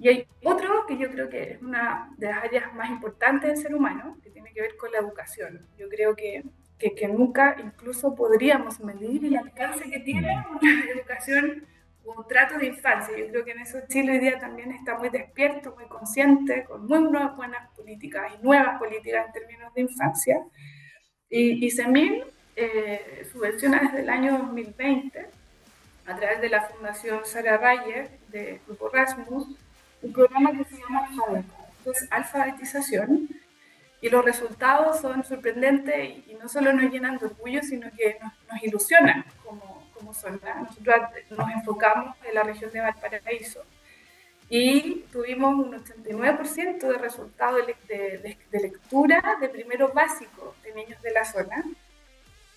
Y 0.00 0.08
hay 0.08 0.26
otro 0.42 0.86
que 0.86 0.96
yo 0.96 1.10
creo 1.10 1.28
que 1.28 1.52
es 1.52 1.62
una 1.62 2.12
de 2.16 2.26
las 2.28 2.44
áreas 2.44 2.74
más 2.74 2.90
importantes 2.90 3.50
del 3.50 3.62
ser 3.62 3.74
humano, 3.74 4.16
que 4.22 4.30
tiene 4.30 4.52
que 4.52 4.62
ver 4.62 4.76
con 4.76 4.90
la 4.90 4.98
educación. 4.98 5.66
Yo 5.78 5.88
creo 5.88 6.16
que, 6.16 6.42
que, 6.78 6.94
que 6.94 7.06
nunca 7.06 7.56
incluso 7.62 8.14
podríamos 8.14 8.80
medir 8.80 9.26
el 9.26 9.36
alcance 9.36 9.90
que 9.90 10.00
tiene 10.00 10.44
una 10.50 10.84
educación 10.92 11.66
un 12.04 12.26
trato 12.26 12.58
de 12.58 12.66
infancia. 12.66 13.16
Yo 13.16 13.28
creo 13.28 13.44
que 13.44 13.52
en 13.52 13.60
eso 13.60 13.78
Chile 13.88 14.12
hoy 14.12 14.18
día 14.18 14.38
también 14.38 14.72
está 14.72 14.98
muy 14.98 15.10
despierto, 15.10 15.74
muy 15.76 15.86
consciente, 15.86 16.64
con 16.64 16.86
muy 16.86 16.98
buenas 17.36 17.70
políticas 17.76 18.32
y 18.34 18.42
nuevas 18.42 18.78
políticas 18.78 19.26
en 19.26 19.32
términos 19.32 19.72
de 19.74 19.80
infancia. 19.82 20.44
Y, 21.28 21.64
y 21.64 21.70
CEMIL 21.70 22.24
eh, 22.56 23.26
subvenciona 23.30 23.80
desde 23.80 24.00
el 24.00 24.10
año 24.10 24.38
2020, 24.38 25.26
a 26.06 26.16
través 26.16 26.40
de 26.40 26.48
la 26.48 26.62
Fundación 26.62 27.20
Sara 27.24 27.56
Rayer, 27.58 28.10
de 28.28 28.60
Grupo 28.66 28.88
Rasmus, 28.88 29.46
un 30.02 30.12
programa 30.12 30.52
que 30.52 30.64
se 30.64 30.76
llama 30.76 31.08
alfabetización. 32.10 33.28
Y 34.02 34.08
los 34.08 34.24
resultados 34.24 35.00
son 35.00 35.22
sorprendentes 35.24 36.26
y, 36.26 36.36
no 36.40 36.48
solo 36.48 36.72
nos 36.72 36.90
llenan 36.90 37.18
de 37.18 37.26
orgullo, 37.26 37.62
sino 37.62 37.90
que 37.90 38.16
nos, 38.22 38.32
nos 38.50 38.62
ilusionan 38.62 39.24
como 39.44 39.80
como 40.00 40.12
Nosotros 40.12 40.96
nos 41.30 41.50
enfocamos 41.50 42.16
en 42.26 42.34
la 42.34 42.42
región 42.42 42.72
de 42.72 42.80
Valparaíso 42.80 43.62
y 44.48 45.04
tuvimos 45.12 45.54
un 45.54 45.72
89% 45.72 46.80
de 46.80 46.98
resultados 46.98 47.66
de, 47.86 48.36
lectura 48.50 49.36
de 49.40 49.48
primero 49.48 49.92
básico 49.92 50.56
de 50.64 50.74
niños 50.74 51.00
de 51.02 51.12
la 51.12 51.24
zona 51.24 51.64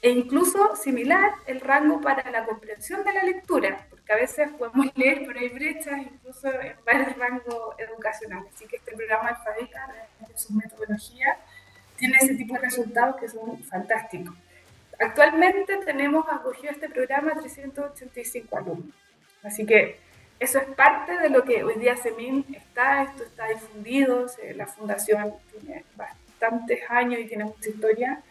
e 0.03 0.09
incluso 0.09 0.75
similar 0.75 1.31
el 1.47 1.61
rango 1.61 2.01
para 2.01 2.29
la 2.29 2.43
comprensión 2.43 3.05
de 3.05 3.13
la 3.13 3.23
lectura, 3.23 3.87
porque 3.89 4.11
a 4.11 4.17
veces 4.17 4.49
podemos 4.59 4.87
leer, 4.97 5.23
pero 5.25 5.39
hay 5.39 5.47
brechas 5.47 5.97
incluso 5.97 6.49
en 6.51 6.75
varios 6.85 7.17
rangos 7.17 7.73
educacionales. 7.77 8.51
Así 8.53 8.65
que 8.67 8.75
este 8.75 8.93
programa 8.97 9.29
Alfabeta, 9.29 9.87
de 10.19 10.37
su 10.37 10.53
metodología, 10.55 11.37
tiene 11.95 12.17
ese 12.21 12.35
tipo 12.35 12.53
de 12.55 12.59
resultados 12.59 13.15
que 13.15 13.29
son 13.29 13.63
fantásticos. 13.63 14.35
Actualmente 14.99 15.77
tenemos 15.85 16.25
acogido 16.29 16.73
este 16.73 16.89
programa 16.89 17.35
385 17.39 18.57
alumnos. 18.57 18.95
Así 19.41 19.65
que 19.65 19.99
eso 20.37 20.59
es 20.59 20.65
parte 20.75 21.17
de 21.17 21.29
lo 21.29 21.45
que 21.45 21.63
hoy 21.63 21.75
día 21.79 21.95
SEMIN 21.95 22.45
está, 22.53 23.03
esto 23.03 23.23
está 23.23 23.47
difundido, 23.47 24.27
la 24.55 24.67
fundación 24.67 25.33
tiene 25.49 25.85
bastantes 25.95 26.81
años 26.89 27.21
y 27.21 27.25
tiene 27.25 27.45
mucha 27.45 27.69
historia. 27.69 28.21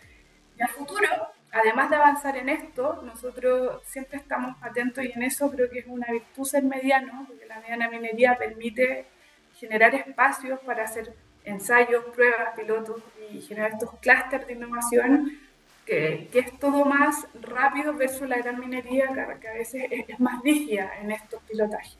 Y 0.58 0.62
a 0.62 0.68
futuro, 0.68 1.08
además 1.52 1.90
de 1.90 1.96
avanzar 1.96 2.36
en 2.36 2.48
esto, 2.48 3.02
nosotros 3.04 3.82
siempre 3.84 4.18
estamos 4.18 4.56
atentos 4.62 5.04
y 5.04 5.12
en 5.12 5.22
eso 5.22 5.50
creo 5.50 5.70
que 5.70 5.80
es 5.80 5.86
una 5.86 6.10
virtud 6.10 6.44
ser 6.44 6.64
mediano, 6.64 7.24
porque 7.28 7.46
la 7.46 7.60
mediana 7.60 7.90
minería 7.90 8.36
permite 8.36 9.06
generar 9.54 9.94
espacios 9.94 10.58
para 10.60 10.84
hacer 10.84 11.14
ensayos, 11.44 12.04
pruebas, 12.14 12.54
pilotos 12.56 13.02
y 13.30 13.40
generar 13.42 13.72
estos 13.72 13.90
clústeres 14.00 14.46
de 14.46 14.52
innovación 14.54 15.38
que, 15.84 16.28
es 16.32 16.58
todo 16.58 16.84
más 16.84 17.26
rápido 17.40 17.94
versus 17.94 18.28
la 18.28 18.38
gran 18.38 18.58
minería, 18.58 19.08
que, 19.40 19.48
a 19.48 19.54
veces 19.54 19.84
es, 19.90 20.20
más 20.20 20.42
rígida 20.42 20.90
en 21.00 21.10
estos 21.10 21.42
pilotajes. 21.42 21.96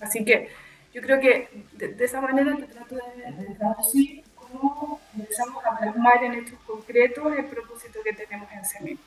Así 0.00 0.24
que 0.24 0.48
yo 0.92 1.00
creo 1.00 1.20
que 1.20 1.48
de, 1.72 2.04
esa 2.04 2.20
manera 2.20 2.56
te 2.56 2.64
trato 2.64 2.96
de, 2.96 3.54
traducir 3.54 4.24
cómo 4.34 4.99
empezamos 5.16 5.64
a 5.64 5.78
plasmar 5.78 6.24
en 6.24 6.34
estos 6.34 6.58
concretos 6.66 7.32
el 7.36 7.44
propósito 7.46 7.98
que 8.04 8.12
tenemos 8.12 8.48
en 8.52 8.64
CEMIC. 8.64 8.98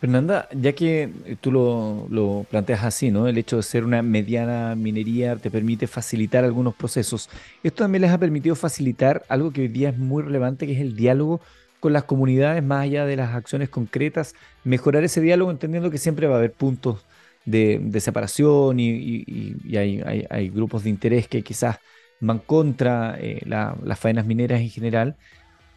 Fernanda, 0.00 0.46
ya 0.52 0.72
que 0.74 1.10
tú 1.40 1.50
lo, 1.50 2.06
lo, 2.10 2.44
planteas 2.50 2.84
así, 2.84 3.10
¿no? 3.10 3.26
El 3.28 3.38
hecho 3.38 3.56
de 3.56 3.62
ser 3.62 3.82
una 3.82 4.02
mediana 4.02 4.74
minería 4.74 5.36
te 5.36 5.50
permite 5.50 5.86
facilitar 5.86 6.44
algunos 6.44 6.74
procesos. 6.74 7.30
Esto 7.62 7.84
también 7.84 8.02
les 8.02 8.10
ha 8.10 8.18
permitido 8.18 8.54
facilitar 8.54 9.24
algo 9.28 9.52
que 9.52 9.62
hoy 9.62 9.68
día 9.68 9.88
es 9.88 9.98
muy 9.98 10.22
relevante, 10.22 10.66
que 10.66 10.72
es 10.72 10.80
el 10.80 10.96
diálogo 10.96 11.40
con 11.80 11.92
las 11.92 12.04
comunidades, 12.04 12.62
más 12.62 12.82
allá 12.82 13.06
de 13.06 13.16
las 13.16 13.34
acciones 13.34 13.68
concretas, 13.68 14.34
mejorar 14.64 15.04
ese 15.04 15.20
diálogo 15.20 15.50
entendiendo 15.50 15.90
que 15.90 15.98
siempre 15.98 16.26
va 16.26 16.34
a 16.34 16.38
haber 16.38 16.52
puntos 16.52 17.04
de, 17.46 18.00
separación 18.00 18.78
y, 18.80 19.54
hay, 19.76 20.50
grupos 20.50 20.84
de 20.84 20.90
interés 20.90 21.28
que 21.28 21.42
quizás 21.42 21.78
van 22.20 22.38
contra 22.38 23.16
eh, 23.18 23.40
las 23.44 23.98
faenas 23.98 24.26
mineras 24.26 24.60
en 24.60 24.70
general, 24.70 25.16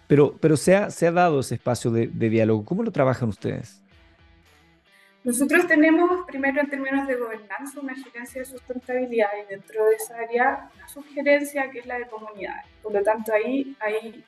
pero, 0.07 0.35
pero 0.39 0.57
se, 0.57 0.75
ha, 0.75 0.89
se 0.89 1.07
ha 1.07 1.11
dado 1.11 1.41
ese 1.41 1.55
espacio 1.55 1.91
de, 1.91 2.07
diálogo. 2.07 2.65
¿Cómo 2.65 2.83
lo 2.83 2.91
trabajan 2.91 3.29
ustedes? 3.29 3.81
Nosotros 5.23 5.67
tenemos, 5.67 6.25
primero 6.25 6.61
en 6.61 6.69
términos 6.69 7.05
de 7.07 7.15
gobernanza, 7.15 7.79
una 7.79 7.93
gerencia 7.93 8.41
de 8.41 8.45
sustentabilidad 8.45 9.27
y 9.43 9.49
dentro 9.53 9.85
de 9.85 9.95
esa 9.95 10.17
área 10.17 10.69
una 10.75 10.87
sugerencia 10.87 11.69
que 11.69 11.79
es 11.79 11.85
la 11.85 11.99
de 11.99 12.07
comunidades. 12.07 12.65
Por 12.81 12.93
lo 12.93 13.03
tanto, 13.03 13.33
ahí 13.33 13.75
hay 13.79 14.23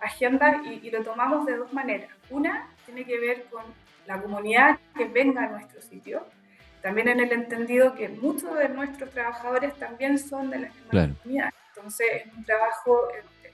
agenda 0.00 0.62
y, 0.64 0.90
lo 0.90 1.02
tomamos 1.02 1.46
de 1.46 1.56
dos 1.56 1.72
maneras. 1.72 2.10
Una 2.28 2.68
tiene 2.84 3.04
que 3.04 3.18
ver 3.18 3.44
con 3.44 3.62
la 4.06 4.20
comunidad 4.20 4.78
que 4.96 5.06
venga 5.06 5.44
a 5.44 5.48
nuestro 5.48 5.80
sitio, 5.80 6.26
también 6.82 7.08
en 7.08 7.20
el 7.20 7.32
entendido 7.32 7.94
que 7.94 8.08
muchos 8.08 8.58
de 8.58 8.68
nuestros 8.68 9.10
trabajadores 9.10 9.74
también 9.78 10.18
son 10.18 10.50
de 10.50 10.58
la 10.58 10.68
misma 10.68 11.16
comunidad. 11.22 11.50
Entonces 11.74 12.06
es 12.12 12.34
un 12.34 12.44
trabajo 12.44 13.08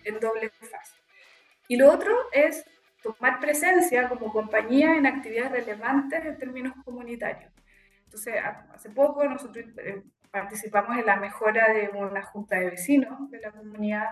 en, 0.05 0.19
doble 0.21 0.51
fase. 0.51 0.97
Y 1.69 1.77
lo 1.77 1.93
otro 1.93 2.15
es 2.33 2.65
tomar 3.03 3.41
presencia 3.41 4.09
como 4.09 4.33
compañía 4.33 4.97
en 4.97 5.07
actividades 5.07 5.53
relevantes 5.53 6.25
en 6.25 6.39
términos 6.39 6.73
comunitarios. 6.85 7.53
Entonces, 8.05 8.35
hace 8.75 8.89
poco 8.91 9.23
nosotros 9.25 9.67
eh, 9.77 10.03
participamos 10.31 10.97
en 10.97 11.05
la 11.05 11.17
mejora 11.17 11.73
de 11.73 11.91
una 11.91 12.23
junta 12.23 12.59
de 12.59 12.71
vecinos 12.71 13.31
de 13.31 13.41
la 13.41 13.53
comunidad 13.53 14.09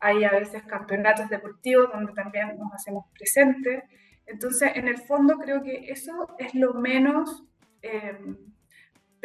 hay 0.00 0.24
a 0.24 0.30
veces 0.30 0.62
campeonatos 0.64 1.28
deportivos 1.28 1.90
donde 1.92 2.12
también 2.12 2.56
nos 2.58 2.72
hacemos 2.74 3.06
presentes. 3.12 3.84
Entonces, 4.26 4.72
en 4.74 4.88
el 4.88 4.98
fondo 4.98 5.38
creo 5.38 5.62
que 5.62 5.90
eso 5.90 6.34
es 6.38 6.54
lo 6.54 6.74
menos 6.74 7.44
em, 7.82 8.36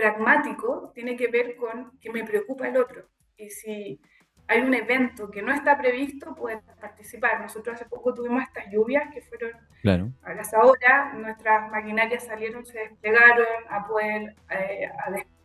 pragmático, 0.02 0.92
tiene 0.96 1.16
que 1.16 1.28
ver 1.28 1.56
con 1.56 1.98
que 2.00 2.12
me 2.12 2.24
preocupa 2.24 2.68
el 2.68 2.78
otro. 2.78 3.08
Y 3.38 3.50
si 3.50 4.02
hay 4.48 4.62
un 4.62 4.74
evento 4.74 5.30
que 5.30 5.42
no 5.42 5.54
está 5.54 5.78
previsto, 5.78 6.36
pueden 6.36 6.62
participar. 6.80 7.40
Nosotros 7.42 7.76
hace 7.76 7.86
poco 7.86 8.14
tuvimos 8.14 8.44
estas 8.44 8.66
lluvias 8.72 9.14
que 9.14 9.22
fueron 9.22 9.52
claro. 9.82 10.12
a 10.24 10.34
las 10.34 10.54
ahora, 10.54 11.14
nuestras 11.14 11.70
maquinarias 11.72 12.26
salieron, 12.26 12.66
se 12.66 12.80
desplegaron 12.80 13.46
a 13.70 13.86
poder 13.86 14.36
eh, 14.50 14.90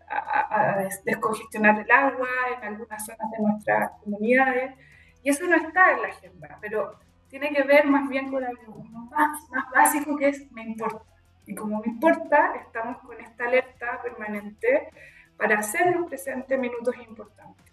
a 0.09 0.89
descongestionar 1.05 1.81
el 1.81 1.91
agua 1.91 2.29
en 2.57 2.65
algunas 2.69 3.05
zonas 3.05 3.31
de 3.31 3.39
nuestras 3.45 3.91
comunidades. 4.03 4.75
Y 5.23 5.31
eso 5.31 5.47
no 5.47 5.57
está 5.57 5.93
en 5.93 6.03
la 6.03 6.09
agenda, 6.09 6.59
pero 6.61 6.99
tiene 7.29 7.51
que 7.53 7.63
ver 7.65 7.87
más 7.87 8.09
bien 8.09 8.31
con 8.31 8.45
algo 8.45 8.85
más, 9.11 9.39
básico 9.75 10.17
que 10.17 10.29
es 10.29 10.51
me 10.53 10.63
importa. 10.63 11.05
Y 11.47 11.55
como 11.55 11.81
me 11.81 11.87
importa, 11.87 12.55
estamos 12.57 12.99
con 12.99 13.21
esta 13.21 13.47
alerta 13.47 14.03
permanente 14.03 14.89
para 15.37 15.61
hacernos 15.61 16.09
presentes 16.09 16.59
minutos 16.59 16.95
importantes. 17.09 17.73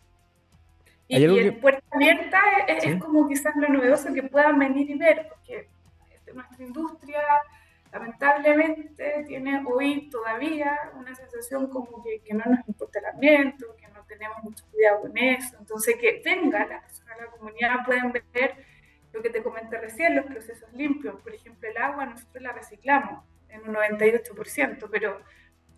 Y, 1.08 1.24
en 1.24 1.60
puerta 1.60 1.84
abierta 1.92 2.40
es, 2.68 2.96
como 3.02 3.28
quizás 3.28 3.56
lo 3.56 3.68
novedoso 3.68 4.14
que 4.14 4.24
puedan 4.24 4.58
venir 4.60 4.90
y 4.90 4.98
ver, 4.98 5.28
porque 5.28 5.68
este, 6.14 6.34
nuestra 6.34 6.64
industria 6.64 7.22
lamentablemente 7.92 9.24
tiene 9.28 9.64
hoy 9.68 10.10
todavía 10.10 10.78
una 10.96 11.14
sensación 11.14 11.68
como 11.70 12.02
que, 12.04 12.22
que, 12.22 12.34
no 12.34 12.44
nos 12.46 12.68
importa 12.68 13.00
el 13.00 13.06
ambiente, 13.06 13.66
que 13.78 13.88
no 13.90 14.04
tenemos 14.06 14.44
mucho 14.44 14.66
cuidado 14.72 15.02
con 15.02 15.18
eso. 15.18 15.56
Entonces, 15.60 15.96
que 15.98 16.22
venga 16.24 16.66
las 16.66 16.84
personas 16.84 17.18
de 17.18 17.26
la 17.26 17.32
comunidad 17.32 17.86
pueden 17.86 18.12
ver 18.12 18.56
lo 19.12 19.22
que 19.22 19.30
te 19.30 19.44
comenté 19.44 19.78
recién, 19.80 20.16
los 20.16 20.26
procesos 20.26 20.72
limpios. 20.74 21.20
Por 21.22 21.34
ejemplo, 21.34 21.70
el 21.70 21.78
agua 21.78 22.06
nosotros 22.06 22.42
la 22.42 22.54
reciclamos 22.54 23.24
en 23.54 23.70
un 23.70 23.76
98%, 23.76 24.90
pero 24.92 25.22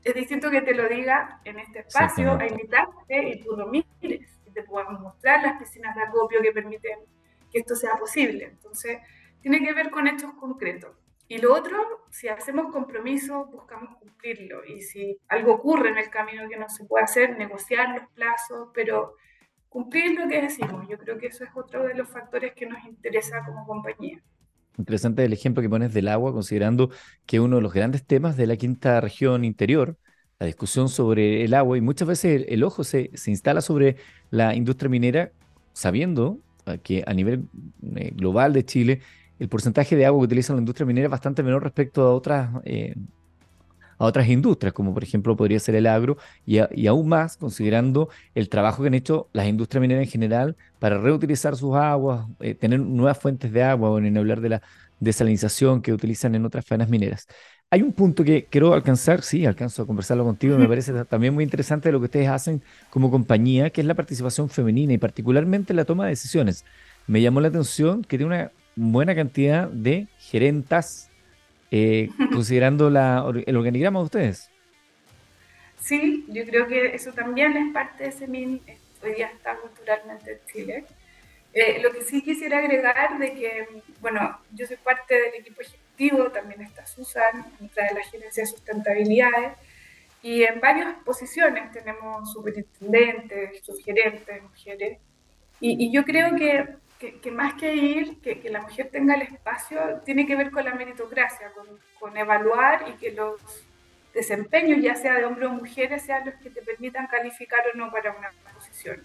es 0.03 0.13
distinto 0.13 0.49
que 0.49 0.61
te 0.61 0.73
lo 0.73 0.87
diga 0.87 1.41
en 1.43 1.59
este 1.59 1.79
espacio, 1.79 2.33
a 2.33 2.47
invitarte 2.47 3.29
y 3.29 3.39
tú 3.41 3.55
lo 3.55 3.67
mires 3.67 3.85
y 4.45 4.51
te 4.53 4.63
podamos 4.63 5.01
mostrar 5.01 5.41
las 5.41 5.59
piscinas 5.59 5.95
de 5.95 6.03
acopio 6.03 6.41
que 6.41 6.51
permiten 6.51 6.99
que 7.51 7.59
esto 7.59 7.75
sea 7.75 7.95
posible. 7.95 8.45
Entonces, 8.45 8.99
tiene 9.41 9.63
que 9.63 9.73
ver 9.73 9.89
con 9.89 10.07
hechos 10.07 10.33
concretos. 10.39 10.95
Y 11.27 11.39
lo 11.39 11.53
otro, 11.55 12.05
si 12.11 12.27
hacemos 12.27 12.71
compromiso, 12.71 13.45
buscamos 13.47 13.97
cumplirlo. 13.97 14.63
Y 14.63 14.81
si 14.81 15.17
algo 15.27 15.53
ocurre 15.53 15.89
en 15.89 15.97
el 15.97 16.09
camino 16.09 16.47
que 16.47 16.57
no 16.57 16.69
se 16.69 16.85
puede 16.85 17.05
hacer, 17.05 17.35
negociar 17.35 17.89
los 17.99 18.09
plazos, 18.11 18.69
pero 18.73 19.15
cumplir 19.69 20.19
lo 20.19 20.27
que 20.27 20.41
decimos. 20.41 20.87
Yo 20.87 20.99
creo 20.99 21.17
que 21.17 21.27
eso 21.27 21.43
es 21.43 21.49
otro 21.55 21.83
de 21.83 21.95
los 21.95 22.07
factores 22.09 22.53
que 22.53 22.67
nos 22.67 22.83
interesa 22.85 23.43
como 23.43 23.65
compañía. 23.65 24.21
Interesante 24.77 25.23
el 25.23 25.33
ejemplo 25.33 25.61
que 25.61 25.69
pones 25.69 25.93
del 25.93 26.07
agua, 26.07 26.33
considerando 26.33 26.89
que 27.25 27.39
uno 27.39 27.57
de 27.57 27.61
los 27.61 27.73
grandes 27.73 28.03
temas 28.05 28.37
de 28.37 28.47
la 28.47 28.57
quinta 28.57 28.99
región 29.01 29.45
interior, 29.45 29.97
la 30.39 30.47
discusión 30.47 30.89
sobre 30.89 31.43
el 31.45 31.53
agua, 31.53 31.77
y 31.77 31.81
muchas 31.81 32.07
veces 32.07 32.45
el, 32.47 32.63
ojo 32.63 32.83
se, 32.83 33.09
se, 33.13 33.31
instala 33.31 33.61
sobre 33.61 33.97
la 34.31 34.55
industria 34.55 34.89
minera, 34.89 35.31
sabiendo 35.73 36.39
que 36.83 37.03
a 37.05 37.13
nivel 37.13 37.47
eh, 37.95 38.11
global 38.15 38.53
de 38.53 38.65
Chile, 38.65 39.01
el 39.39 39.49
porcentaje 39.49 39.95
de 39.95 40.05
agua 40.05 40.21
que 40.21 40.25
utiliza 40.25 40.53
la 40.53 40.59
industria 40.59 40.85
minera 40.85 41.05
es 41.05 41.11
bastante 41.11 41.43
menor 41.43 41.63
respecto 41.63 42.01
a 42.03 42.13
otras, 42.13 42.49
eh, 42.63 42.95
a 43.97 44.05
otras 44.05 44.27
industrias, 44.27 44.73
como 44.73 44.93
por 44.93 45.03
ejemplo 45.03 45.35
podría 45.35 45.59
ser 45.59 45.75
el 45.75 45.87
agro, 45.87 46.17
y, 46.45 46.57
aún 46.87 47.07
más 47.07 47.37
considerando 47.37 48.09
el 48.33 48.49
trabajo 48.49 48.83
que 48.83 48.87
han 48.87 48.93
hecho 48.93 49.29
las 49.33 49.47
industrias 49.47 49.81
mineras 49.81 50.03
en 50.03 50.09
general 50.09 50.55
para 50.79 50.97
reutilizar 50.97 51.55
sus 51.55 51.75
aguas, 51.75 52.27
eh, 52.39 52.55
tener 52.55 52.79
nuevas 52.79 53.17
fuentes 53.17 53.51
de 53.51 53.63
agua, 53.63 53.89
o 53.89 53.97
en 53.99 54.17
hablar 54.17 54.41
de 54.41 54.49
la 54.49 54.61
desalinización 54.99 55.81
que 55.81 55.93
utilizan 55.93 56.35
en 56.35 56.45
otras 56.45 56.65
faenas 56.65 56.89
mineras. 56.89 57.27
Hay 57.71 57.81
un 57.81 57.93
punto 57.93 58.23
que 58.23 58.45
quiero 58.45 58.73
alcanzar, 58.73 59.21
sí, 59.21 59.45
alcanzo 59.45 59.81
a 59.81 59.87
conversarlo 59.87 60.23
contigo, 60.23 60.57
me 60.57 60.67
parece 60.67 60.93
también 61.05 61.33
muy 61.33 61.43
interesante 61.43 61.91
lo 61.91 61.99
que 61.99 62.05
ustedes 62.05 62.29
hacen 62.29 62.61
como 62.89 63.09
compañía, 63.09 63.69
que 63.69 63.81
es 63.81 63.87
la 63.87 63.95
participación 63.95 64.49
femenina 64.49 64.93
y 64.93 64.97
particularmente 64.97 65.73
la 65.73 65.83
toma 65.83 66.05
de 66.05 66.11
decisiones. 66.11 66.63
Me 67.07 67.21
llamó 67.21 67.41
la 67.41 67.47
atención 67.47 68.03
que 68.03 68.17
tiene 68.17 68.33
una 68.33 68.51
buena 68.75 69.15
cantidad 69.15 69.67
de 69.69 70.07
gerentas 70.17 71.09
eh, 71.71 72.09
considerando 72.31 72.89
la, 72.89 73.25
el 73.45 73.57
organigrama 73.57 73.99
de 73.99 74.05
ustedes. 74.05 74.49
Sí, 75.79 76.25
yo 76.29 76.45
creo 76.45 76.67
que 76.67 76.95
eso 76.95 77.11
también 77.13 77.55
es 77.55 77.73
parte 77.73 78.05
de 78.05 78.09
ese 78.09 78.27
MIN, 78.27 78.61
hoy 79.03 79.13
día 79.13 79.27
está 79.27 79.55
culturalmente 79.57 80.31
en 80.31 80.39
Chile. 80.51 80.85
Eh, 81.53 81.79
lo 81.81 81.91
que 81.91 82.01
sí 82.01 82.21
quisiera 82.21 82.57
agregar 82.57 83.17
de 83.17 83.33
que, 83.33 83.67
bueno, 84.01 84.39
yo 84.51 84.65
soy 84.67 84.77
parte 84.77 85.15
del 85.15 85.35
equipo 85.35 85.61
ejecutivo, 85.61 86.31
también 86.31 86.61
está 86.61 86.85
Susan, 86.85 87.45
de 87.59 87.93
la 87.93 88.03
gerencia 88.11 88.43
de 88.43 88.47
sustentabilidades, 88.47 89.53
y 90.21 90.43
en 90.43 90.59
varias 90.59 90.95
posiciones 91.05 91.71
tenemos 91.71 92.33
superintendentes, 92.33 93.63
subgerentes, 93.63 94.41
mujeres, 94.41 94.97
y, 95.61 95.85
y 95.85 95.91
yo 95.91 96.03
creo 96.03 96.35
que 96.35 96.67
que, 96.99 97.31
más 97.31 97.55
que 97.55 97.75
ir, 97.75 98.21
que, 98.21 98.39
que, 98.39 98.49
la 98.49 98.61
mujer 98.61 98.89
tenga 98.91 99.15
el 99.15 99.23
espacio, 99.23 100.01
tiene 100.05 100.25
que 100.25 100.35
ver 100.35 100.51
con 100.51 100.63
la 100.63 100.73
meritocracia, 100.73 101.51
con, 101.51 101.67
con, 101.99 102.17
evaluar 102.17 102.85
y 102.89 102.93
que 102.93 103.11
los 103.11 103.41
desempeños, 104.13 104.81
ya 104.81 104.95
sea 104.95 105.15
de 105.15 105.25
hombres 105.25 105.49
o 105.49 105.53
mujeres, 105.53 106.03
sean 106.03 106.25
los 106.25 106.35
que 106.35 106.49
te 106.49 106.61
permitan 106.61 107.07
calificar 107.07 107.61
o 107.73 107.77
no 107.77 107.91
para 107.91 108.11
una 108.11 108.31
posición. 108.53 109.03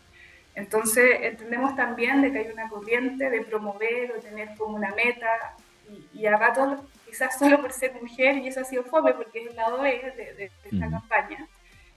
Entonces, 0.55 1.19
entendemos 1.23 1.75
también 1.77 2.23
de 2.23 2.33
que 2.33 2.39
hay 2.39 2.49
una 2.49 2.69
corriente 2.69 3.29
de 3.29 3.43
promover 3.43 4.13
o 4.13 4.21
tener 4.21 4.57
como 4.57 4.77
una 4.77 4.95
meta, 4.95 5.57
y, 5.89 6.21
y 6.21 6.27
a 6.27 6.37
ratos, 6.37 6.81
quizás 7.07 7.39
solo 7.39 7.61
por 7.61 7.73
ser 7.73 8.01
mujer, 8.01 8.37
y 8.37 8.49
eso 8.49 8.61
ha 8.61 8.65
sido 8.65 8.85
fome 8.85 9.13
porque 9.15 9.43
es 9.43 9.51
el 9.51 9.57
lado 9.57 9.83
B 9.83 10.13
de, 10.17 10.35
de, 10.35 10.51
esta 10.65 10.91
campaña, 10.91 11.49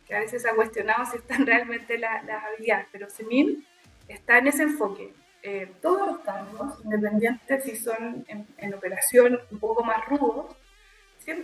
que 0.07 0.15
a 0.15 0.19
veces 0.19 0.45
ha 0.45 0.55
cuestionado 0.55 1.05
si 1.05 1.17
están 1.17 1.45
realmente 1.45 1.97
las 1.99 2.23
habilidades, 2.27 2.87
pero 2.91 3.09
Semil 3.09 3.67
está 4.07 4.39
en 4.39 4.47
ese 4.47 4.63
enfoque, 4.63 5.13
eh, 5.45 5.69
todos 5.81 6.07
los 6.07 6.19
cargos, 6.19 6.79
independientes 6.85 7.65
si 7.65 7.75
son 7.75 8.25
en, 8.29 8.73
operación 8.73 9.41
un 9.51 9.59
poco 9.59 9.83
más 9.83 10.07
rudos, 10.07 10.55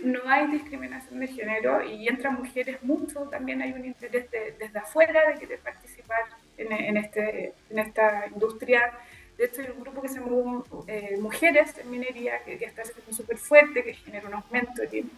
no 0.02 0.20
hay 0.26 0.46
discriminación 0.46 1.20
de 1.20 1.26
género 1.26 1.84
y 1.84 2.08
entran 2.08 2.36
mujeres 2.36 2.82
mucho, 2.82 3.20
también 3.30 3.60
hay 3.60 3.72
un 3.72 3.84
interés 3.84 4.30
desde 4.30 4.78
afuera 4.78 5.28
de 5.28 5.38
querer 5.38 5.58
participar 5.60 6.22
en, 6.56 6.96
este, 6.96 7.52
en 7.68 7.78
esta 7.78 8.26
industria. 8.26 8.90
De 9.36 9.44
hecho, 9.44 9.60
hay 9.60 9.68
un 9.68 9.80
grupo 9.80 10.00
que 10.00 10.08
se 10.08 10.20
llama 10.20 10.64
eh, 10.86 11.18
Mujeres 11.18 11.76
en 11.76 11.90
Minería, 11.90 12.42
que, 12.44 12.54
está 12.54 12.84
siendo 12.84 13.12
súper 13.12 13.36
fuerte, 13.36 13.84
que 13.84 13.94
genera 13.94 14.28
un 14.28 14.34
aumento. 14.34 14.82
Y, 14.84 15.10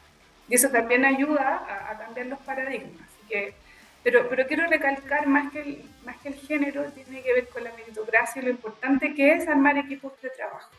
eso 0.50 0.68
también 0.70 1.04
ayuda 1.04 1.64
a, 1.68 1.92
a 1.92 1.98
cambiar 1.98 2.26
los 2.26 2.38
paradigmas. 2.40 3.00
Así 3.00 3.28
que 3.28 3.54
pero, 4.02 4.28
pero 4.28 4.46
quiero 4.46 4.66
recalcar 4.66 5.26
más 5.26 5.52
que, 5.52 5.60
el, 5.60 5.84
más 6.04 6.16
que 6.18 6.28
el 6.28 6.34
género, 6.34 6.84
tiene 6.92 7.22
que 7.22 7.32
ver 7.32 7.48
con 7.48 7.62
la 7.62 7.72
meritocracia 7.72 8.42
y 8.42 8.44
lo 8.46 8.50
importante 8.50 9.14
que 9.14 9.34
es 9.34 9.46
armar 9.48 9.78
equipos 9.78 10.12
de 10.20 10.30
trabajo. 10.30 10.70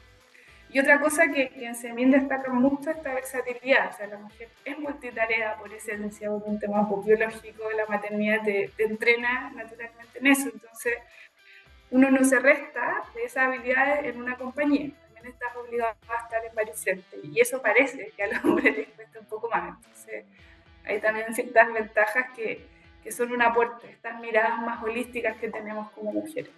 Y 0.74 0.80
otra 0.80 1.00
cosa 1.00 1.28
que, 1.32 1.52
en 1.56 1.76
SEMIN 1.76 2.10
destaca 2.10 2.52
mucho 2.52 2.90
es 2.90 2.98
esta 2.98 3.14
versatilidad. 3.14 3.92
O 3.94 3.94
sea, 3.96 4.08
la 4.08 4.18
mujer 4.18 4.50
es 4.66 4.80
multitarea 4.80 5.56
por 5.58 5.72
esencia, 5.72 6.30
por 6.30 6.42
un 6.46 6.60
tema 6.60 6.90
biológico, 7.06 7.64
la 7.78 7.86
maternidad 7.86 8.44
te, 8.44 8.72
te, 8.76 8.86
entrena 8.86 9.52
naturalmente 9.52 10.18
en 10.18 10.28
eso. 10.28 10.50
Entonces, 10.52 10.96
uno 11.92 12.10
no 12.10 12.24
se 12.24 12.40
resta 12.40 13.04
de 13.14 13.24
esas 13.24 13.44
habilidades 13.44 14.06
en 14.06 14.20
una 14.20 14.36
compañía. 14.36 14.90
También 15.04 15.28
estás 15.28 15.56
obligado 15.56 15.96
a 16.10 16.24
estar 16.24 16.44
en 16.44 16.56
varios. 16.56 16.84
Y 17.22 17.40
eso 17.40 17.62
parece 17.62 18.12
que 18.18 18.24
a 18.24 18.28
los 18.28 18.44
hombres 18.44 18.76
les 18.76 18.88
cuesta 18.90 19.20
un 19.20 19.28
poco 19.28 19.48
más. 19.50 19.78
Entonces, 19.78 20.26
hay 20.86 21.00
también 21.00 21.36
ciertas 21.36 21.72
ventajas 21.72 22.32
que, 22.36 22.66
que 23.04 23.12
son 23.12 23.32
un 23.32 23.42
aporte, 23.42 23.90
estas 23.92 24.20
miradas 24.20 24.60
más 24.62 24.82
holísticas 24.84 25.38
que 25.38 25.50
tenemos 25.50 25.92
como 25.92 26.14
mujeres. 26.14 26.52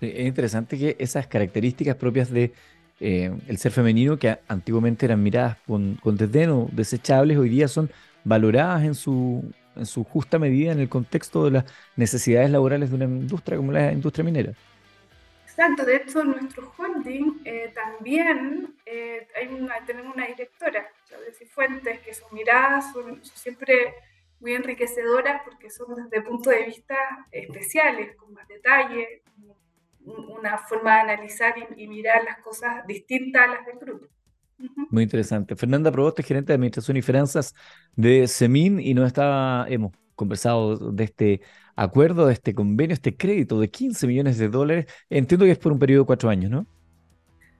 Sí, 0.00 0.12
es 0.14 0.26
interesante 0.26 0.76
que 0.76 0.96
esas 0.98 1.26
características 1.26 1.96
propias 1.96 2.30
de 2.30 2.52
eh, 3.00 3.32
el 3.48 3.58
ser 3.58 3.72
femenino, 3.72 4.18
que 4.18 4.38
antiguamente 4.48 5.06
eran 5.06 5.22
miradas 5.22 5.56
con, 5.66 5.96
con 5.96 6.16
desdén 6.16 6.50
o 6.50 6.68
desechables, 6.72 7.38
hoy 7.38 7.48
día 7.48 7.68
son 7.68 7.90
valoradas 8.24 8.84
en 8.84 8.94
su, 8.94 9.52
en 9.76 9.86
su 9.86 10.04
justa 10.04 10.38
medida 10.38 10.72
en 10.72 10.80
el 10.80 10.88
contexto 10.88 11.44
de 11.44 11.50
las 11.52 11.64
necesidades 11.96 12.50
laborales 12.50 12.90
de 12.90 12.96
una 12.96 13.04
industria 13.04 13.56
como 13.56 13.72
la 13.72 13.92
industria 13.92 14.24
minera. 14.24 14.52
Exacto, 15.44 15.84
de 15.84 15.96
hecho 15.96 16.24
nuestro 16.24 16.72
holding 16.76 17.40
eh, 17.44 17.72
también 17.74 18.74
eh, 18.86 19.28
hay 19.40 19.54
una, 19.54 19.74
tenemos 19.86 20.14
una 20.14 20.26
directora, 20.26 20.88
Claudia 21.08 21.32
Cifuentes, 21.38 22.00
que 22.00 22.12
sus 22.12 22.32
miradas 22.32 22.92
son 22.92 23.20
siempre 23.22 23.94
muy 24.44 24.52
enriquecedoras 24.52 25.40
porque 25.42 25.70
son 25.70 25.94
desde 25.94 26.22
puntos 26.22 26.52
de 26.52 26.66
vista 26.66 26.94
especiales, 27.32 28.14
con 28.14 28.34
más 28.34 28.46
detalle, 28.46 29.22
una 30.04 30.58
forma 30.58 30.96
de 30.96 31.00
analizar 31.00 31.54
y, 31.78 31.88
mirar 31.88 32.22
las 32.24 32.38
cosas 32.40 32.86
distintas 32.86 33.42
a 33.42 33.54
las 33.54 33.66
del 33.66 33.78
grupo. 33.78 34.06
Muy 34.90 35.04
interesante. 35.04 35.56
Fernanda 35.56 35.90
Proboste, 35.90 36.22
gerente 36.22 36.48
de 36.48 36.56
Administración 36.56 36.98
y 36.98 37.02
Finanzas 37.02 37.54
de 37.96 38.28
CEMIN, 38.28 38.80
y 38.80 38.92
nos 38.92 39.06
estaba, 39.06 39.64
hemos 39.70 39.92
conversado 40.14 40.92
de 40.92 41.04
este 41.04 41.40
acuerdo, 41.74 42.26
de 42.26 42.34
este 42.34 42.54
convenio, 42.54 42.92
este 42.92 43.16
crédito 43.16 43.58
de 43.58 43.70
15 43.70 44.06
millones 44.06 44.36
de 44.36 44.50
dólares. 44.50 44.86
Entiendo 45.08 45.46
que 45.46 45.52
es 45.52 45.58
por 45.58 45.72
un 45.72 45.78
periodo 45.78 46.02
de 46.02 46.06
cuatro 46.06 46.28
años, 46.28 46.50
¿no? 46.50 46.66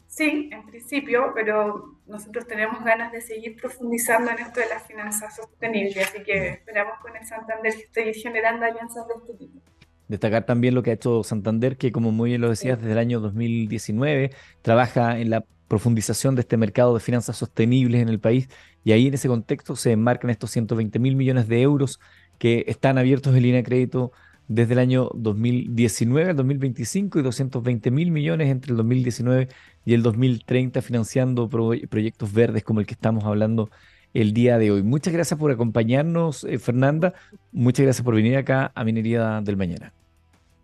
Sí, 0.06 0.50
en 0.52 0.66
principio, 0.66 1.32
pero 1.34 1.93
nosotros 2.06 2.46
tenemos 2.46 2.84
ganas 2.84 3.12
de 3.12 3.20
seguir 3.20 3.56
profundizando 3.56 4.30
en 4.30 4.38
esto 4.38 4.60
de 4.60 4.66
las 4.66 4.86
finanzas 4.86 5.36
sostenibles, 5.36 6.08
así 6.08 6.22
que 6.22 6.48
esperamos 6.50 6.98
con 7.00 7.16
el 7.16 7.24
Santander 7.26 7.74
que 7.74 7.82
estoy 7.82 8.14
generando 8.14 8.66
alianzas 8.66 9.06
de 9.08 9.14
este 9.14 9.34
tipo. 9.34 9.60
Destacar 10.08 10.44
también 10.44 10.74
lo 10.74 10.82
que 10.82 10.90
ha 10.90 10.94
hecho 10.94 11.24
Santander, 11.24 11.78
que 11.78 11.90
como 11.90 12.12
muy 12.12 12.30
bien 12.30 12.42
lo 12.42 12.50
decías, 12.50 12.78
desde 12.78 12.92
el 12.92 12.98
año 12.98 13.20
2019 13.20 14.30
trabaja 14.60 15.18
en 15.18 15.30
la 15.30 15.44
profundización 15.66 16.34
de 16.34 16.42
este 16.42 16.58
mercado 16.58 16.92
de 16.92 17.00
finanzas 17.00 17.38
sostenibles 17.38 18.02
en 18.02 18.10
el 18.10 18.20
país 18.20 18.48
y 18.84 18.92
ahí 18.92 19.06
en 19.06 19.14
ese 19.14 19.28
contexto 19.28 19.76
se 19.76 19.92
enmarcan 19.92 20.28
estos 20.28 20.50
120 20.50 20.98
mil 20.98 21.16
millones 21.16 21.48
de 21.48 21.62
euros 21.62 22.00
que 22.38 22.64
están 22.66 22.98
abiertos 22.98 23.34
en 23.34 23.42
línea 23.42 23.58
de 23.58 23.64
crédito 23.64 24.12
desde 24.48 24.74
el 24.74 24.78
año 24.78 25.10
2019 25.14 26.30
al 26.30 26.36
2025 26.36 27.18
y 27.18 27.22
220 27.22 27.90
mil 27.90 28.10
millones 28.10 28.48
entre 28.48 28.72
el 28.72 28.76
2019 28.76 29.48
y 29.84 29.94
el 29.94 30.02
2030 30.02 30.82
financiando 30.82 31.48
proyectos 31.48 32.32
verdes 32.32 32.64
como 32.64 32.80
el 32.80 32.86
que 32.86 32.94
estamos 32.94 33.24
hablando 33.24 33.70
el 34.12 34.32
día 34.32 34.58
de 34.58 34.70
hoy. 34.70 34.82
Muchas 34.82 35.12
gracias 35.12 35.38
por 35.38 35.50
acompañarnos, 35.50 36.44
eh, 36.44 36.58
Fernanda. 36.58 37.14
Muchas 37.52 37.84
gracias 37.84 38.04
por 38.04 38.14
venir 38.14 38.36
acá 38.36 38.70
a 38.74 38.84
Minería 38.84 39.40
del 39.40 39.56
Mañana. 39.56 39.92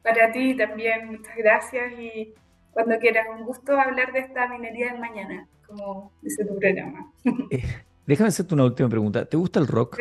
Para 0.03 0.33
ti 0.33 0.57
también, 0.57 1.07
muchas 1.09 1.37
gracias 1.37 1.93
y 1.99 2.33
cuando 2.73 2.97
quieras, 2.99 3.27
un 3.37 3.45
gusto 3.45 3.79
hablar 3.79 4.13
de 4.13 4.21
esta 4.21 4.49
Minería 4.49 4.93
del 4.93 5.01
Mañana, 5.01 5.49
como 5.67 6.13
dice 6.23 6.45
tu 6.45 6.59
programa. 6.59 7.13
Eh, 7.51 7.63
Déjame 8.07 8.29
hacerte 8.29 8.55
una 8.55 8.65
última 8.65 8.89
pregunta. 8.89 9.25
¿Te 9.25 9.37
gusta 9.37 9.61
el 9.61 9.69
rock? 9.69 9.99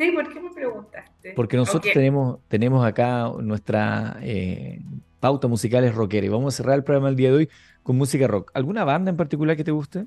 Sí, 0.00 0.10
¿por 0.12 0.32
qué 0.32 0.40
me 0.40 0.50
preguntaste? 0.50 1.32
Porque 1.36 1.58
nosotros 1.58 1.92
tenemos, 1.92 2.38
tenemos 2.48 2.86
acá 2.86 3.30
nuestra 3.38 4.16
eh, 4.22 4.80
pauta 5.20 5.46
musical 5.46 5.84
es 5.84 5.94
rockera 5.94 6.24
y 6.24 6.30
vamos 6.30 6.54
a 6.54 6.56
cerrar 6.56 6.76
el 6.76 6.84
programa 6.84 7.10
el 7.10 7.16
día 7.16 7.28
de 7.28 7.36
hoy 7.36 7.50
con 7.82 7.96
música 7.96 8.26
rock. 8.26 8.50
¿Alguna 8.54 8.84
banda 8.84 9.10
en 9.10 9.18
particular 9.18 9.58
que 9.58 9.64
te 9.64 9.72
guste? 9.72 10.06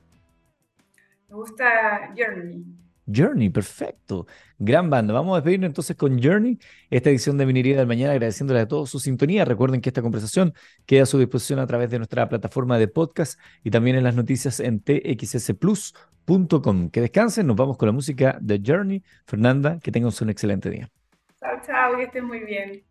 Me 1.29 1.35
gusta 1.35 2.11
Journey. 2.17 2.65
Journey, 3.05 3.51
perfecto. 3.51 4.25
Gran 4.57 4.89
banda. 4.89 5.13
Vamos 5.13 5.33
a 5.33 5.35
despedirnos 5.41 5.67
entonces 5.67 5.95
con 5.95 6.19
Journey, 6.23 6.57
esta 6.89 7.11
edición 7.11 7.37
de 7.37 7.45
Minería 7.45 7.77
del 7.77 7.85
Mañana, 7.85 8.13
agradeciéndole 8.13 8.61
a 8.61 8.67
todos 8.67 8.89
su 8.89 8.99
sintonía. 8.99 9.45
Recuerden 9.45 9.79
que 9.79 9.89
esta 9.89 10.01
conversación 10.01 10.55
queda 10.87 11.03
a 11.03 11.05
su 11.05 11.19
disposición 11.19 11.59
a 11.59 11.67
través 11.67 11.91
de 11.91 11.99
nuestra 11.99 12.27
plataforma 12.29 12.79
de 12.79 12.87
podcast 12.87 13.39
y 13.63 13.69
también 13.69 13.95
en 13.95 14.03
las 14.05 14.15
noticias 14.15 14.59
en 14.59 14.81
txsplus.com. 16.25 16.89
Que 16.89 17.01
descansen, 17.01 17.47
nos 17.47 17.55
vamos 17.55 17.77
con 17.77 17.87
la 17.87 17.93
música 17.93 18.37
de 18.41 18.61
Journey. 18.65 19.03
Fernanda, 19.25 19.79
que 19.81 19.91
tengan 19.91 20.11
un 20.19 20.29
excelente 20.29 20.69
día. 20.69 20.89
Chao, 21.39 21.57
chao, 21.65 21.97
que 21.97 22.03
estén 22.03 22.25
muy 22.25 22.39
bien. 22.39 22.83